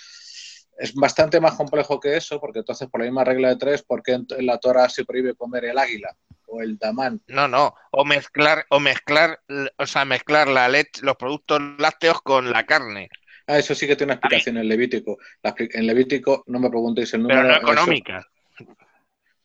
[0.77, 4.01] es bastante más complejo que eso, porque entonces por la misma regla de tres, ¿por
[4.03, 6.15] qué en la Torah se prohíbe comer el águila
[6.47, 7.21] o el damán?
[7.27, 9.39] No, no, o mezclar, o mezclar,
[9.77, 13.09] o sea, mezclar la leche, los productos lácteos con la carne,
[13.45, 15.17] Ah, eso sí que tiene una explicación en Levítico.
[15.41, 17.41] La en Levítico, no me preguntéis el número.
[17.41, 18.25] pero no eso- económica.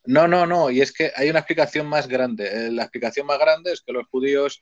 [0.07, 2.69] No, no, no, y es que hay una explicación más grande.
[2.69, 4.61] Eh, La explicación más grande es que los judíos,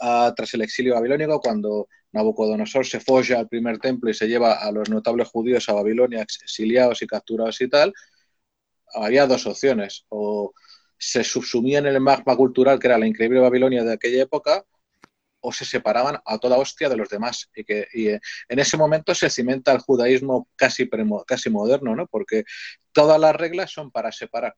[0.00, 4.54] ah, tras el exilio babilónico, cuando Nabucodonosor se folla al primer templo y se lleva
[4.54, 7.92] a los notables judíos a Babilonia exiliados y capturados y tal,
[8.94, 10.04] había dos opciones.
[10.08, 10.52] O
[10.98, 14.64] se subsumían en el magma cultural, que era la increíble Babilonia de aquella época,
[15.40, 17.50] o se separaban a toda hostia de los demás.
[17.54, 21.96] Y que y, eh, en ese momento se cimenta el judaísmo casi, premo- casi moderno,
[21.96, 22.06] ¿no?
[22.08, 22.44] Porque
[22.92, 24.56] todas las reglas son para separar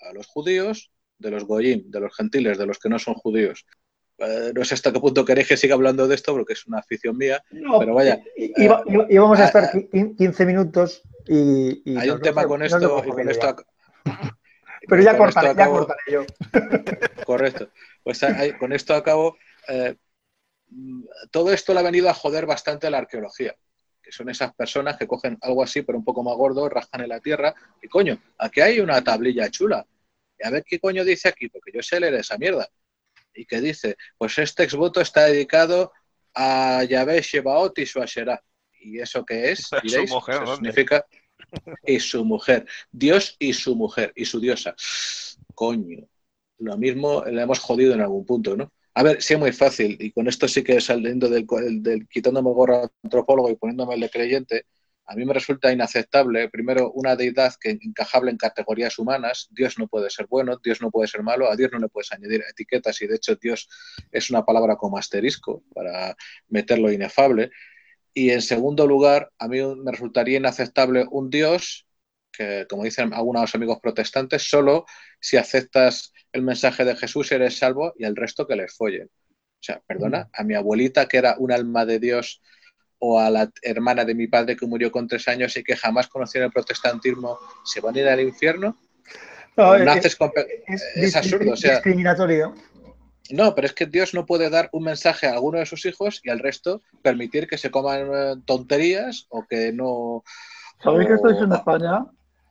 [0.00, 3.66] a los judíos de los goyim, de los gentiles, de los que no son judíos.
[4.18, 6.78] Eh, no sé hasta qué punto queréis que siga hablando de esto, porque es una
[6.78, 11.02] afición mía, No, pero vaya, y- iba- íbamos a ah, estar ah, qui- 15 minutos
[11.26, 11.82] y.
[11.90, 13.56] y hay un tema con esto con esto...
[14.88, 16.24] Pero ya cortaré, ya cortaré yo.
[17.26, 17.68] Correcto.
[18.02, 19.36] Pues hay- con esto acabo.
[19.68, 19.94] eh,
[21.30, 23.54] todo esto le ha venido a joder bastante a la arqueología,
[24.10, 27.10] que son esas personas que cogen algo así, pero un poco más gordo, rascan en
[27.10, 29.86] la tierra, y coño, aquí hay una tablilla chula.
[30.36, 32.68] Y a ver qué coño dice aquí, porque yo sé leer esa mierda.
[33.32, 35.92] Y que dice, pues este exvoto está dedicado
[36.34, 38.00] a Yahvé Shebaot y su.
[38.80, 39.60] ¿Y eso qué es?
[39.68, 40.70] Su Diréis, mujer, Pues ¿dónde?
[40.72, 41.06] significa,
[41.86, 42.66] y su mujer.
[42.90, 44.74] Dios y su mujer y su diosa.
[45.54, 46.08] Coño,
[46.58, 48.72] lo mismo le hemos jodido en algún punto, ¿no?
[48.94, 51.46] A ver, sí es muy fácil, y con esto sí que saliendo del,
[51.82, 54.66] del quitándome el gorro antropólogo y poniéndome el de creyente,
[55.06, 59.48] a mí me resulta inaceptable, primero, una deidad que encajable en categorías humanas.
[59.50, 62.12] Dios no puede ser bueno, Dios no puede ser malo, a Dios no le puedes
[62.12, 63.68] añadir etiquetas y de hecho Dios
[64.12, 66.16] es una palabra como asterisco para
[66.48, 67.50] meterlo inefable.
[68.14, 71.88] Y en segundo lugar, a mí me resultaría inaceptable un Dios
[72.30, 74.86] que, como dicen algunos amigos protestantes, solo
[75.20, 79.06] si aceptas el mensaje de Jesús eres salvo y el resto que les follen.
[79.08, 82.40] O sea, perdona, a mi abuelita que era un alma de Dios
[82.98, 86.08] o a la hermana de mi padre que murió con tres años y que jamás
[86.08, 88.78] conocieron el protestantismo, ¿se van a ir al infierno?
[89.56, 90.18] No, es, es,
[90.66, 91.52] es, es, absurdo.
[91.52, 92.54] O sea, discriminatorio.
[93.30, 96.20] No, pero es que Dios no puede dar un mensaje a alguno de sus hijos
[96.24, 100.24] y al resto permitir que se coman tonterías o que no.
[100.82, 102.06] ¿Sabéis que estáis en España?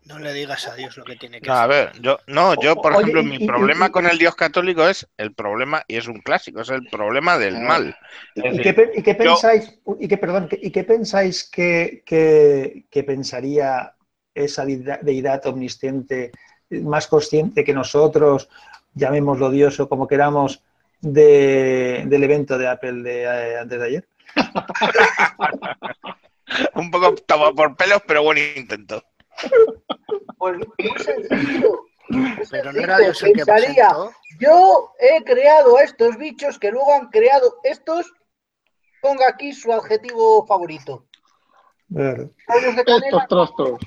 [0.10, 2.76] No le digas a Dios lo que tiene que no, A ver, yo, no, yo,
[2.76, 5.84] por Oye, ejemplo, y, mi y, problema y, con el Dios católico es el problema,
[5.88, 7.60] y es un clásico, es el problema del ah.
[7.60, 7.96] mal.
[8.34, 13.04] ¿Y, qué, ¿Y, qué, pensáis, yo, y qué, perdón, ¿y qué pensáis que, que, que
[13.04, 13.94] pensaría
[14.34, 16.32] esa deidad omnisciente,
[16.72, 18.50] más consciente que nosotros,
[18.96, 20.64] llamémoslo Dios o como queramos,
[21.02, 24.08] de, del evento de Apple de eh, antes de ayer?
[26.74, 29.04] un poco tomado por pelos, pero buen intento.
[30.38, 31.86] Pues muy sencillo.
[32.50, 33.44] Pero no era Dios el que
[34.40, 38.12] yo he creado a estos bichos que luego han creado estos.
[39.02, 41.08] Ponga aquí su adjetivo favorito.
[41.94, 42.32] Claro.
[42.48, 43.80] Estos trostos.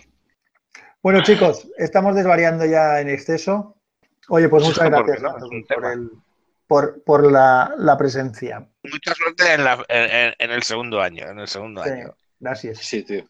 [1.02, 3.76] Bueno, chicos, estamos desvariando ya en exceso.
[4.28, 5.34] Oye, pues muchas gracias no,
[5.68, 6.10] por, el,
[6.66, 8.68] por, por la, la, presencia.
[8.84, 11.26] Mucha suerte en, la, en, en, el segundo año.
[11.26, 12.14] En el segundo sí, año.
[12.38, 12.78] Gracias.
[12.78, 13.24] Sí, tío.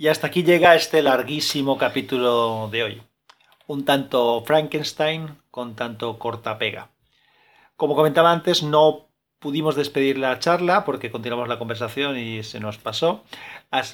[0.00, 3.02] Y hasta aquí llega este larguísimo capítulo de hoy.
[3.66, 6.92] Un tanto Frankenstein con tanto corta pega.
[7.74, 9.08] Como comentaba antes, no
[9.40, 13.24] pudimos despedir la charla porque continuamos la conversación y se nos pasó,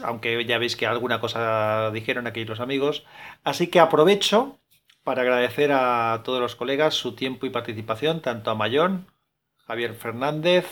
[0.02, 3.06] aunque ya veis que alguna cosa dijeron aquí los amigos.
[3.42, 4.58] Así que aprovecho
[5.04, 9.06] para agradecer a todos los colegas su tiempo y participación, tanto a Mayón,
[9.56, 10.66] Javier Fernández,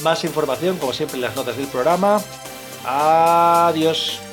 [0.03, 2.21] Más información como siempre en las notas del programa.
[2.85, 4.32] Adiós.